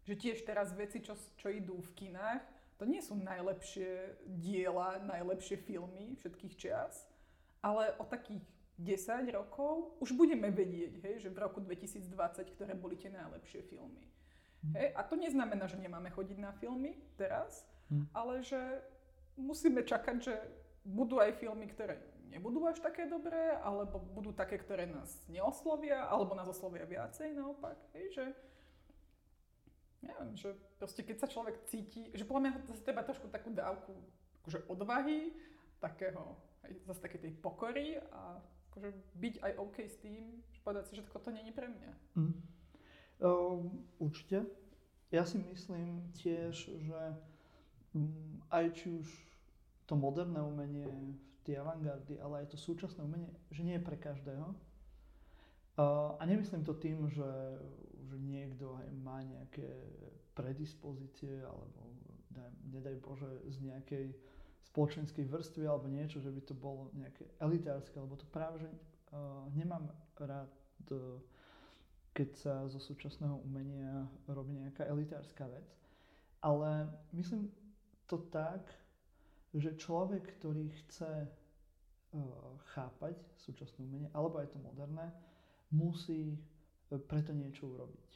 Že 0.10 0.18
tiež 0.18 0.38
teraz 0.42 0.74
veci, 0.74 1.06
čo, 1.06 1.14
čo 1.38 1.54
idú 1.54 1.78
v 1.78 1.94
kinách, 1.94 2.42
to 2.82 2.90
nie 2.90 3.06
sú 3.06 3.14
najlepšie 3.22 4.18
diela, 4.26 4.98
najlepšie 5.06 5.62
filmy 5.62 6.18
všetkých 6.18 6.54
čias, 6.58 7.06
ale 7.62 7.94
o 8.02 8.06
takých 8.10 8.42
10 8.82 9.30
rokov 9.32 9.96
už 10.04 10.12
budeme 10.18 10.52
vedieť, 10.52 11.00
hej, 11.06 11.16
že 11.24 11.30
v 11.32 11.40
roku 11.40 11.64
2020, 11.64 12.12
ktoré 12.58 12.74
boli 12.76 13.00
tie 13.00 13.14
najlepšie 13.14 13.64
filmy. 13.70 14.04
Mm. 14.66 14.74
Hej? 14.74 14.88
A 14.98 15.02
to 15.06 15.16
neznamená, 15.16 15.66
že 15.70 15.78
nemáme 15.78 16.10
chodiť 16.10 16.38
na 16.42 16.52
filmy 16.58 16.98
teraz, 17.16 17.66
mm. 17.94 18.10
ale 18.12 18.42
že 18.42 18.60
musíme 19.38 19.86
čakať, 19.86 20.18
že 20.18 20.36
budú 20.86 21.22
aj 21.22 21.38
filmy, 21.38 21.70
ktoré 21.70 22.02
nebudú 22.30 22.66
až 22.68 22.82
také 22.82 23.08
dobré, 23.08 23.56
alebo 23.62 24.02
budú 24.02 24.34
také, 24.34 24.58
ktoré 24.60 24.90
nás 24.90 25.16
neoslovia, 25.32 26.10
alebo 26.10 26.36
nás 26.36 26.50
oslovia 26.50 26.84
viacej 26.84 27.38
naopak. 27.38 27.78
Hej? 27.96 28.06
Že, 28.12 28.26
neviem, 30.04 30.32
že 30.36 30.50
proste 30.82 31.02
keď 31.06 31.26
sa 31.26 31.32
človek 31.32 31.64
cíti, 31.70 32.12
že 32.12 32.28
podľa 32.28 32.42
mňa 32.42 32.52
zase 32.74 32.82
treba 32.84 33.06
trošku 33.06 33.30
takú 33.32 33.54
dávku 33.54 33.94
akože 34.46 34.70
odvahy, 34.70 35.34
takého, 35.82 36.38
hej, 36.70 36.74
zase 36.86 37.00
také 37.02 37.18
tej 37.18 37.34
pokory 37.42 37.98
a 38.14 38.38
akože 38.70 38.90
byť 39.18 39.36
aj 39.42 39.52
OK 39.58 39.78
s 39.82 39.98
tým, 40.04 40.24
že 40.54 40.60
povedať 40.62 40.84
si, 40.92 40.94
že 41.00 41.08
toto 41.10 41.32
není 41.32 41.50
pre 41.50 41.66
mňa. 41.72 41.92
Mm. 42.20 42.36
Uh, 43.20 43.64
určite. 44.00 44.44
Ja 45.12 45.24
si 45.24 45.40
myslím 45.40 46.12
tiež, 46.20 46.56
že 46.68 47.02
um, 47.96 48.44
aj 48.52 48.76
či 48.76 48.92
už 48.92 49.08
to 49.86 49.96
moderné 49.96 50.42
umenie, 50.42 50.90
tie 51.46 51.62
avantgardy, 51.62 52.18
ale 52.18 52.44
aj 52.44 52.52
to 52.52 52.58
súčasné 52.58 53.06
umenie, 53.06 53.30
že 53.54 53.62
nie 53.62 53.78
je 53.78 53.86
pre 53.86 53.96
každého. 54.02 54.50
A 56.18 56.22
nemyslím 56.26 56.66
to 56.66 56.74
tým, 56.74 57.06
že, 57.12 57.32
že 58.10 58.16
niekto 58.18 58.80
aj 58.80 58.88
má 59.04 59.22
nejaké 59.22 59.68
predispozície 60.34 61.44
alebo 61.44 61.94
daj, 62.32 62.50
nedaj 62.72 62.96
Bože 63.04 63.30
z 63.52 63.58
nejakej 63.62 64.06
spoločenskej 64.72 65.28
vrstvy 65.28 65.64
alebo 65.68 65.92
niečo, 65.92 66.24
že 66.24 66.32
by 66.32 66.42
to 66.48 66.56
bolo 66.56 66.92
nejaké 66.96 67.28
elitárske, 67.40 67.96
alebo 68.00 68.16
to 68.16 68.28
práve, 68.32 68.64
že 68.64 68.70
uh, 68.72 69.48
nemám 69.52 69.92
rád 70.20 70.52
uh, 70.92 71.20
keď 72.16 72.30
sa 72.40 72.54
zo 72.72 72.80
súčasného 72.80 73.44
umenia 73.44 74.08
robí 74.32 74.56
nejaká 74.56 74.88
elitárska 74.88 75.52
vec. 75.52 75.68
Ale 76.40 76.88
myslím 77.12 77.52
to 78.08 78.24
tak, 78.32 78.72
že 79.52 79.76
človek, 79.76 80.24
ktorý 80.40 80.72
chce 80.84 81.28
uh, 81.28 82.20
chápať 82.72 83.20
súčasné 83.36 83.84
umenie, 83.84 84.10
alebo 84.16 84.40
aj 84.40 84.48
to 84.56 84.60
moderné, 84.64 85.12
musí 85.76 86.32
uh, 86.32 86.96
preto 87.04 87.36
niečo 87.36 87.68
urobiť. 87.68 88.12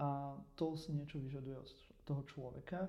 a 0.00 0.34
to 0.56 0.74
si 0.80 0.96
niečo 0.96 1.20
vyžaduje 1.20 1.56
od 1.60 1.68
toho 2.08 2.22
človeka 2.24 2.88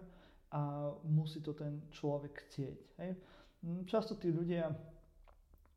a 0.51 0.91
musí 1.03 1.43
to 1.43 1.51
ten 1.53 1.83
človek 1.91 2.47
chcieť. 2.47 2.79
Hej. 3.03 3.11
Často 3.85 4.15
tí 4.15 4.31
ľudia 4.31 4.71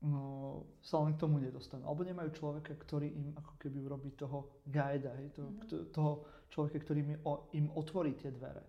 no, 0.05 0.63
sa 0.85 1.01
len 1.01 1.17
k 1.17 1.23
tomu 1.25 1.41
nedostanú. 1.41 1.89
Alebo 1.89 2.05
nemajú 2.05 2.31
človeka, 2.37 2.77
ktorý 2.77 3.09
im 3.09 3.33
ako 3.41 3.57
keby 3.57 3.79
urobí 3.81 4.13
toho 4.13 4.61
guida, 4.69 5.17
hej, 5.17 5.33
toho, 5.33 5.51
mm-hmm. 5.51 5.91
toho 5.91 6.13
človeka, 6.53 6.79
ktorý 6.85 6.99
im, 7.01 7.13
o, 7.25 7.49
im 7.57 7.67
otvorí 7.73 8.13
tie 8.15 8.29
dvere. 8.29 8.63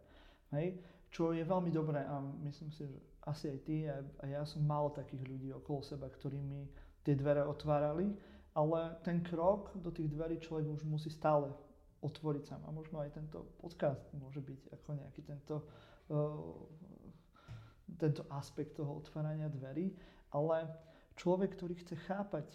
Hej, 0.56 0.80
čo 1.12 1.36
je 1.36 1.44
veľmi 1.44 1.72
dobré 1.72 2.08
a 2.08 2.24
myslím 2.48 2.72
si, 2.72 2.88
že 2.88 2.98
asi 3.28 3.52
aj 3.52 3.60
ty 3.66 3.90
a, 3.90 4.00
a 4.22 4.26
ja 4.30 4.42
som 4.46 4.64
mal 4.64 4.94
takých 4.94 5.26
ľudí 5.26 5.50
okolo 5.52 5.84
seba, 5.84 6.08
ktorí 6.08 6.40
mi 6.40 6.70
tie 7.04 7.18
dvere 7.18 7.44
otvárali, 7.44 8.14
ale 8.56 8.96
ten 9.04 9.20
krok 9.20 9.76
do 9.76 9.92
tých 9.92 10.08
dverí 10.08 10.40
človek 10.40 10.72
už 10.72 10.88
musí 10.88 11.12
stále 11.12 11.52
otvoriť 12.00 12.44
sám. 12.46 12.62
A 12.66 12.72
možno 12.72 13.02
aj 13.02 13.18
tento 13.18 13.58
podcast 13.60 14.06
môže 14.16 14.40
byť 14.40 14.62
ako 14.78 14.90
nejaký 14.96 15.22
tento, 15.26 15.56
uh, 16.14 16.56
tento 17.98 18.24
aspekt 18.32 18.78
toho 18.78 19.02
otvárania 19.02 19.50
dverí, 19.50 19.92
ale 20.32 20.70
človek, 21.16 21.56
ktorý 21.56 21.76
chce 21.80 21.96
chápať 22.08 22.48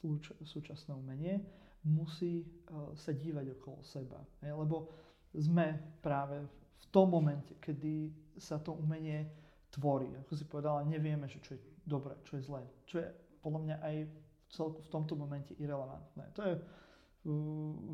súč- 0.00 0.34
súčasné 0.42 0.92
umenie, 0.96 1.44
musí 1.84 2.42
uh, 2.42 2.94
sa 2.94 3.12
dívať 3.12 3.58
okolo 3.58 3.82
seba. 3.82 4.18
Lebo 4.42 4.90
sme 5.32 5.98
práve 6.02 6.42
v 6.82 6.84
tom 6.92 7.10
momente, 7.10 7.56
kedy 7.58 8.12
sa 8.36 8.58
to 8.58 8.76
umenie 8.76 9.26
tvorí. 9.72 10.10
Ako 10.24 10.32
si 10.36 10.44
povedala, 10.44 10.84
nevieme, 10.84 11.26
že 11.26 11.40
čo 11.40 11.56
je 11.56 11.60
dobré, 11.86 12.14
čo 12.26 12.36
je 12.38 12.42
zlé. 12.44 12.62
Čo 12.86 12.96
je 13.00 13.08
podľa 13.42 13.60
mňa 13.64 13.76
aj 13.82 13.96
v 14.06 14.14
celku 14.52 14.80
v 14.84 14.92
tomto 14.92 15.14
momente 15.16 15.56
irrelevantné. 15.56 16.24
To 16.36 16.40
je 16.44 16.54
uh, 16.54 16.62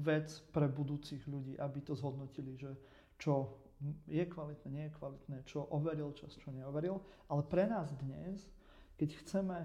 vec 0.03 0.29
pre 0.53 0.67
budúcich 0.69 1.23
ľudí, 1.27 1.57
aby 1.57 1.79
to 1.83 1.95
zhodnotili, 1.97 2.59
že 2.59 2.71
čo 3.19 3.67
je 4.11 4.25
kvalitné, 4.27 4.69
nie 4.71 4.85
je 4.91 4.97
kvalitné, 4.99 5.37
čo 5.47 5.71
overil 5.71 6.11
čas, 6.15 6.35
čo 6.35 6.51
neoveril. 6.51 6.99
Ale 7.31 7.47
pre 7.47 7.67
nás 7.71 7.95
dnes, 7.95 8.51
keď 8.99 9.15
chceme 9.23 9.59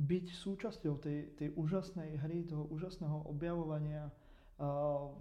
byť 0.00 0.26
súčasťou 0.32 0.94
tej, 0.96 1.36
tej 1.36 1.48
úžasnej 1.60 2.16
hry, 2.24 2.48
toho 2.48 2.64
úžasného 2.72 3.28
objavovania 3.28 4.08
uh, 4.08 5.12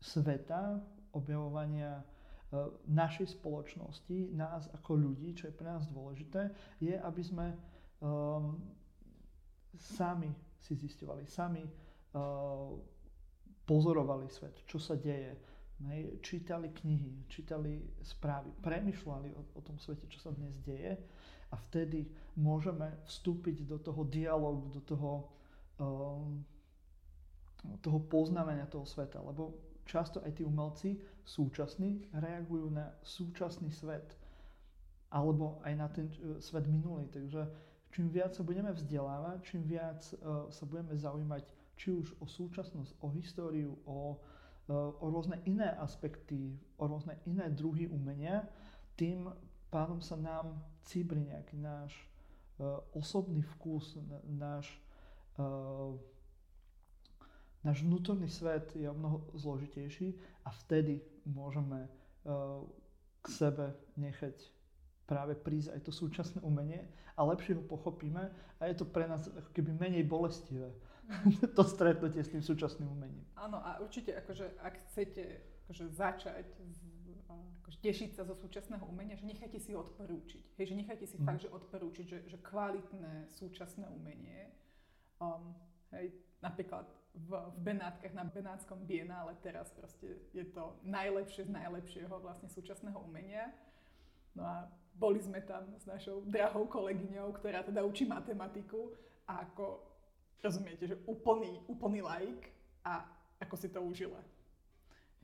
sveta, 0.00 0.80
objavovania 1.12 2.00
uh, 2.00 2.72
našej 2.88 3.36
spoločnosti, 3.36 4.32
nás 4.32 4.72
ako 4.72 4.96
ľudí, 4.96 5.36
čo 5.36 5.52
je 5.52 5.58
pre 5.58 5.68
nás 5.68 5.84
dôležité, 5.92 6.48
je, 6.80 6.96
aby 6.96 7.22
sme 7.22 7.52
um, 8.00 8.56
sami 9.76 10.32
si 10.56 10.72
zistovali, 10.72 11.28
sami 11.28 11.60
uh, 11.60 12.72
pozorovali 13.68 14.30
svet, 14.32 14.64
čo 14.64 14.80
sa 14.80 14.96
deje, 14.96 15.36
hej, 15.92 16.16
čítali 16.24 16.72
knihy, 16.72 17.28
čítali 17.28 17.84
správy, 18.00 18.56
premyšľali 18.64 19.36
o, 19.36 19.42
o 19.52 19.60
tom 19.60 19.76
svete, 19.76 20.08
čo 20.08 20.16
sa 20.22 20.32
dnes 20.32 20.56
deje 20.64 20.96
a 21.50 21.56
vtedy 21.70 22.10
môžeme 22.36 22.90
vstúpiť 23.06 23.64
do 23.64 23.78
toho 23.78 24.02
dialogu, 24.04 24.68
do 24.74 24.82
toho, 24.82 25.30
um, 25.78 26.42
toho 27.80 27.98
poznávania 28.10 28.66
toho 28.66 28.84
sveta, 28.84 29.22
lebo 29.22 29.54
často 29.86 30.18
aj 30.26 30.36
tí 30.36 30.42
umelci 30.42 30.98
súčasní 31.22 32.10
reagujú 32.10 32.70
na 32.70 32.90
súčasný 33.06 33.70
svet 33.70 34.18
alebo 35.14 35.62
aj 35.62 35.72
na 35.78 35.86
ten 35.88 36.10
uh, 36.10 36.42
svet 36.42 36.66
minulý. 36.66 37.06
Takže 37.14 37.46
čím 37.94 38.10
viac 38.10 38.34
sa 38.34 38.42
budeme 38.42 38.74
vzdelávať, 38.74 39.38
čím 39.46 39.62
viac 39.64 40.02
uh, 40.20 40.50
sa 40.50 40.64
budeme 40.66 40.98
zaujímať 40.98 41.46
či 41.76 41.92
už 41.92 42.18
o 42.18 42.26
súčasnosť, 42.26 43.04
o 43.04 43.08
históriu, 43.14 43.78
o, 43.86 44.16
uh, 44.16 44.92
o 44.98 45.06
rôzne 45.12 45.38
iné 45.46 45.76
aspekty, 45.78 46.58
o 46.80 46.84
rôzne 46.90 47.14
iné 47.28 47.46
druhy 47.52 47.86
umenia, 47.86 48.48
tým 48.96 49.28
pádom 49.70 50.00
sa 50.00 50.16
nám 50.16 50.62
cíbri 50.86 51.22
nejaký 51.26 51.58
náš 51.58 51.92
uh, 52.58 52.80
osobný 52.94 53.42
vkus, 53.56 53.98
náš, 54.26 54.70
uh, 55.38 55.94
náš 57.66 57.82
vnútorný 57.82 58.30
svet 58.30 58.72
je 58.78 58.86
o 58.86 58.94
mnoho 58.94 59.26
zložitejší 59.34 60.14
a 60.46 60.50
vtedy 60.64 61.02
môžeme 61.26 61.86
uh, 61.86 62.62
k 63.22 63.26
sebe 63.26 63.74
nechať 63.98 64.38
práve 65.06 65.38
prísť 65.38 65.74
aj 65.74 65.80
to 65.86 65.92
súčasné 65.94 66.38
umenie 66.42 66.82
a 67.14 67.22
lepšie 67.22 67.58
ho 67.58 67.62
pochopíme 67.62 68.30
a 68.58 68.62
je 68.66 68.74
to 68.74 68.86
pre 68.86 69.06
nás 69.06 69.26
ako 69.30 69.50
keby 69.54 69.70
menej 69.74 70.02
bolestivé 70.06 70.70
mhm. 71.06 71.50
to 71.56 71.62
stretnutie 71.66 72.22
s 72.22 72.30
tým 72.30 72.42
súčasným 72.42 72.90
umením. 72.90 73.26
Áno 73.38 73.58
a 73.62 73.78
určite 73.82 74.14
akože 74.14 74.58
ak 74.62 74.74
chcete 74.90 75.22
akože 75.66 75.84
začať 75.90 76.46
akože 77.66 77.82
tešiť 77.82 78.10
sa 78.14 78.22
zo 78.22 78.38
súčasného 78.38 78.86
umenia, 78.86 79.18
že 79.18 79.26
nechajte 79.26 79.58
si 79.58 79.74
ho 79.74 79.82
odporúčiť. 79.82 80.54
Hej, 80.54 80.70
že 80.70 80.78
nechajte 80.78 81.06
si 81.10 81.18
mm. 81.18 81.26
fakt, 81.26 81.42
že 81.42 81.50
odporúčiť, 81.50 82.06
že, 82.06 82.18
že 82.30 82.38
kvalitné 82.38 83.26
súčasné 83.26 83.90
umenie. 83.90 84.54
Um, 85.18 85.50
hej, 85.90 86.14
napríklad 86.38 86.86
v, 87.26 87.30
v 87.34 87.58
Benátkach 87.66 88.14
na 88.14 88.22
Benátskom 88.22 88.86
bienále 88.86 89.34
teraz 89.42 89.74
proste 89.74 90.30
je 90.30 90.46
to 90.54 90.78
najlepšie 90.86 91.50
z 91.50 91.50
najlepšieho 91.50 92.14
vlastne 92.22 92.46
súčasného 92.46 93.02
umenia. 93.02 93.50
No 94.38 94.46
a 94.46 94.70
boli 94.94 95.18
sme 95.18 95.42
tam 95.42 95.66
s 95.74 95.90
našou 95.90 96.22
drahou 96.22 96.70
kolegyňou, 96.70 97.34
ktorá 97.34 97.66
teda 97.66 97.82
učí 97.82 98.06
matematiku 98.06 98.94
a 99.26 99.42
ako, 99.42 99.82
rozumiete, 100.38 100.86
že 100.86 101.02
úplný, 101.10 101.66
úplný 101.66 101.98
laik 102.06 102.46
a 102.86 103.02
ako 103.42 103.54
si 103.58 103.74
to 103.74 103.82
užila. 103.82 104.22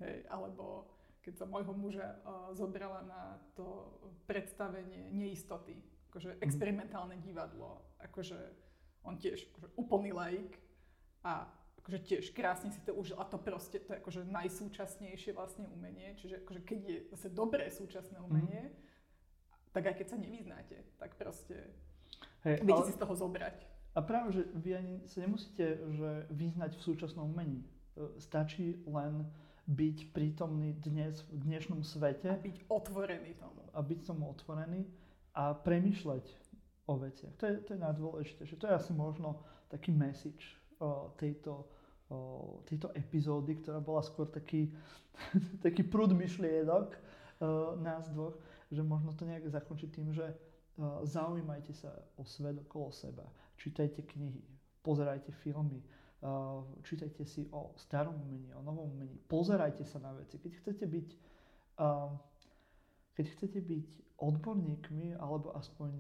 Hej, 0.03 0.27
alebo 0.27 0.91
keď 1.23 1.35
som 1.39 1.49
môjho 1.49 1.71
muža 1.73 2.19
uh, 2.27 2.51
zobrala 2.53 3.07
na 3.07 3.39
to 3.55 3.95
predstavenie 4.27 5.09
neistoty, 5.15 5.79
akože 6.11 6.37
mhm. 6.37 6.39
experimentálne 6.43 7.17
divadlo, 7.23 7.87
akože 8.03 8.39
on 9.03 9.19
tiež 9.19 9.51
akože 9.55 9.69
úplný 9.79 10.11
laik 10.15 10.59
a 11.27 11.47
akože 11.83 11.99
tiež 12.07 12.25
krásne 12.31 12.71
si 12.71 12.79
to 12.87 12.95
užil 12.95 13.19
a 13.19 13.27
to 13.27 13.39
proste, 13.39 13.83
to 13.83 13.91
je 13.95 13.99
akože 13.99 14.23
najsúčasnejšie 14.31 15.35
vlastne 15.35 15.67
umenie, 15.67 16.15
čiže 16.15 16.47
akože 16.47 16.61
keď 16.63 16.79
je 16.87 16.97
zase 17.15 17.29
dobré 17.35 17.71
súčasné 17.71 18.19
mhm. 18.19 18.27
umenie, 18.27 18.63
mm. 18.71 18.75
tak 19.75 19.83
aj 19.91 19.95
keď 19.99 20.07
sa 20.07 20.19
nevyznáte, 20.19 20.77
tak 20.99 21.19
proste 21.19 21.71
hey, 22.47 22.63
viete 22.63 22.83
ale... 22.83 22.89
si 22.91 22.95
z 22.95 23.03
toho 23.03 23.15
zobrať. 23.15 23.57
A 23.93 24.01
práve, 24.01 24.33
že 24.33 24.43
vy 24.57 24.71
ani 24.73 24.95
sa 25.05 25.21
nemusíte 25.21 25.77
že 25.93 26.25
vyznať 26.33 26.81
v 26.81 26.83
súčasnom 26.83 27.29
umení. 27.29 27.61
E, 27.61 28.17
stačí 28.25 28.81
len 28.89 29.29
byť 29.67 30.11
prítomný 30.11 30.75
dnes 30.83 31.23
v 31.31 31.39
dnešnom 31.47 31.87
svete. 31.87 32.31
A 32.31 32.39
byť 32.39 32.67
otvorený 32.67 33.39
tomu. 33.39 33.63
A 33.71 33.79
byť 33.81 34.01
tomu 34.07 34.31
otvorený 34.31 34.87
a 35.33 35.55
premyšľať 35.55 36.25
o 36.91 36.95
veciach. 36.99 37.35
To 37.39 37.45
je, 37.47 37.55
to 37.63 37.71
je 37.75 37.81
najdôležitejšie. 37.81 38.57
To 38.59 38.67
je 38.69 38.75
asi 38.75 38.93
možno 38.93 39.41
taký 39.71 39.95
message 39.95 40.59
o, 40.83 41.15
tejto, 41.17 41.65
o, 42.11 42.17
tejto 42.67 42.91
epizódy, 42.93 43.63
ktorá 43.63 43.79
bola 43.79 44.03
skôr 44.03 44.29
taký, 44.29 44.69
taký 45.65 45.87
prúd 45.87 46.13
myšlienok 46.13 46.89
o, 46.93 46.99
nás 47.79 48.11
dvoch, 48.11 48.37
že 48.69 48.83
možno 48.83 49.15
to 49.15 49.25
nejak 49.25 49.47
zakončiť 49.47 49.89
tým, 49.89 50.11
že 50.13 50.27
o, 50.77 51.07
zaujímajte 51.07 51.73
sa 51.73 51.95
o 52.19 52.27
svet 52.27 52.59
okolo 52.67 52.91
seba. 52.93 53.25
Čítajte 53.57 54.03
knihy, 54.03 54.43
pozerajte 54.83 55.31
filmy, 55.33 55.81
čítajte 56.87 57.27
si 57.27 57.51
o 57.51 57.75
starom 57.75 58.15
umení, 58.15 58.55
o 58.55 58.63
novom 58.63 58.95
umení, 58.95 59.19
pozerajte 59.27 59.83
sa 59.83 59.99
na 59.99 60.15
veci. 60.15 60.39
Keď 60.39 60.53
chcete 60.63 60.85
byť, 60.87 61.09
keď 63.19 63.27
chcete 63.39 63.59
byť 63.59 63.89
odborníkmi, 64.23 65.19
alebo 65.19 65.51
aspoň, 65.59 65.91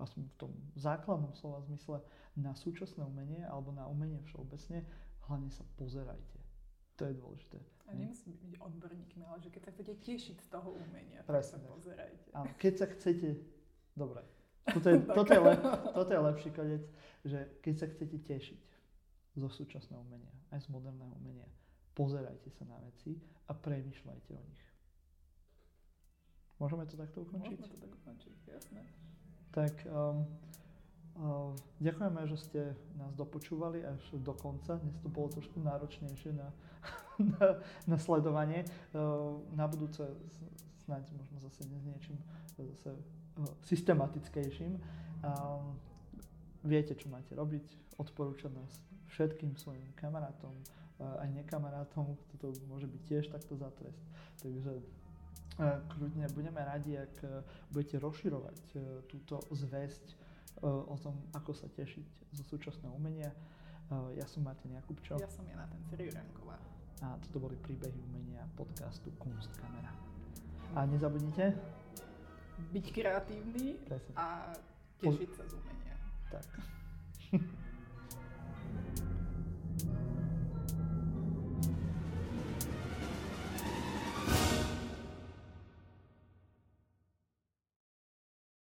aspoň 0.00 0.22
v 0.32 0.36
tom 0.40 0.52
základnom 0.80 1.36
slova 1.36 1.60
zmysle 1.68 2.00
na 2.40 2.56
súčasné 2.56 3.04
umenie, 3.04 3.44
alebo 3.44 3.68
na 3.76 3.84
umenie 3.84 4.24
všeobecne, 4.24 4.80
hlavne 5.28 5.52
sa 5.52 5.68
pozerajte. 5.76 6.40
To 6.98 7.04
je 7.04 7.14
dôležité. 7.14 7.60
A 7.88 7.94
nemusí 7.94 8.32
byť 8.32 8.58
odborníkmi, 8.64 9.22
ale 9.28 9.38
že 9.44 9.52
keď 9.52 9.62
sa 9.68 9.70
chcete 9.76 9.94
tešiť 10.02 10.36
z 10.40 10.48
toho 10.48 10.72
umenia, 10.72 11.20
Presne, 11.28 11.60
tak 11.60 11.68
sa 11.68 11.74
pozerajte. 11.76 12.28
Áno, 12.32 12.50
keď 12.56 12.72
sa 12.74 12.86
chcete, 12.90 13.28
dobre, 13.92 14.24
toto 14.74 14.88
je, 14.88 14.98
toto 15.00 15.30
je, 15.32 15.40
le, 15.40 15.54
toto 15.94 16.10
je 16.12 16.20
lepší 16.20 16.50
koniec 16.50 16.84
že 17.28 17.60
keď 17.64 17.74
sa 17.74 17.86
chcete 17.90 18.16
tešiť 18.22 18.60
zo 19.38 19.48
súčasného 19.50 20.02
umenia, 20.02 20.34
aj 20.54 20.66
z 20.66 20.68
moderného 20.70 21.12
umenia, 21.18 21.46
pozerajte 21.94 22.50
sa 22.54 22.66
na 22.66 22.78
veci 22.82 23.18
a 23.46 23.52
premyšľajte 23.54 24.32
o 24.34 24.42
nich. 24.42 24.64
Môžeme 26.58 26.86
to 26.90 26.98
takto 26.98 27.22
ukončiť? 27.22 27.54
Môžeme 27.54 27.70
to 27.70 27.78
tak 27.78 27.92
ukončiť, 28.02 28.36
jasné. 28.50 28.82
Tak 29.54 29.74
um, 29.86 30.26
uh, 31.22 31.54
ďakujeme, 31.78 32.20
že 32.26 32.36
ste 32.38 32.60
nás 32.98 33.14
dopočúvali 33.14 33.86
až 33.86 34.02
do 34.18 34.34
konca. 34.34 34.82
Dnes 34.82 34.98
to 34.98 35.06
bolo 35.06 35.30
trošku 35.30 35.62
náročnejšie 35.62 36.34
na, 36.34 36.50
na, 37.38 37.62
na 37.86 37.96
sledovanie. 37.98 38.66
Uh, 38.90 39.38
na 39.54 39.70
budúce 39.70 40.02
snáď 40.82 41.14
možno 41.14 41.38
zase 41.38 41.62
s 41.62 41.84
niečím 41.86 42.18
zase 42.58 42.90
systematickejším. 43.66 44.78
Um, 45.22 45.78
viete, 46.66 46.94
čo 46.98 47.10
máte 47.10 47.34
robiť, 47.34 47.96
odporúčam 47.98 48.50
nás 48.54 48.72
všetkým 49.08 49.56
svojim 49.56 49.86
kamarátom, 49.98 50.52
aj 50.98 51.30
nekamarátom, 51.30 52.18
toto 52.34 52.50
môže 52.66 52.90
byť 52.90 53.02
tiež 53.06 53.24
takto 53.30 53.54
za 53.54 53.70
trest. 53.78 54.02
Takže 54.42 54.82
kľudne 55.94 56.26
budeme 56.34 56.58
radi, 56.62 56.98
ak 56.98 57.14
budete 57.70 58.02
rozširovať 58.02 58.58
túto 59.06 59.38
zväzť 59.54 60.02
o 60.62 60.98
tom, 60.98 61.14
ako 61.34 61.54
sa 61.54 61.70
tešiť 61.70 62.34
zo 62.34 62.42
súčasného 62.46 62.90
umenia. 62.94 63.30
Ja 64.18 64.26
som 64.26 64.42
Martin 64.42 64.74
Jakubčo. 64.74 65.22
Ja 65.22 65.30
som 65.30 65.46
Jana 65.46 65.70
Tenceri 65.70 66.10
Juranková. 66.10 66.58
A 67.06 67.14
toto 67.22 67.46
boli 67.46 67.54
príbehy 67.62 67.94
umenia 68.10 68.42
podcastu 68.58 69.14
Kunstkamera. 69.22 69.94
A 70.74 70.82
nezabudnite 70.84 71.54
byť 72.58 72.86
kreatívny 72.92 73.78
a 74.18 74.52
tešiť 74.98 75.30
sa 75.34 75.44
z 75.46 75.52
umenia. 75.56 75.96
Tak. 76.32 76.46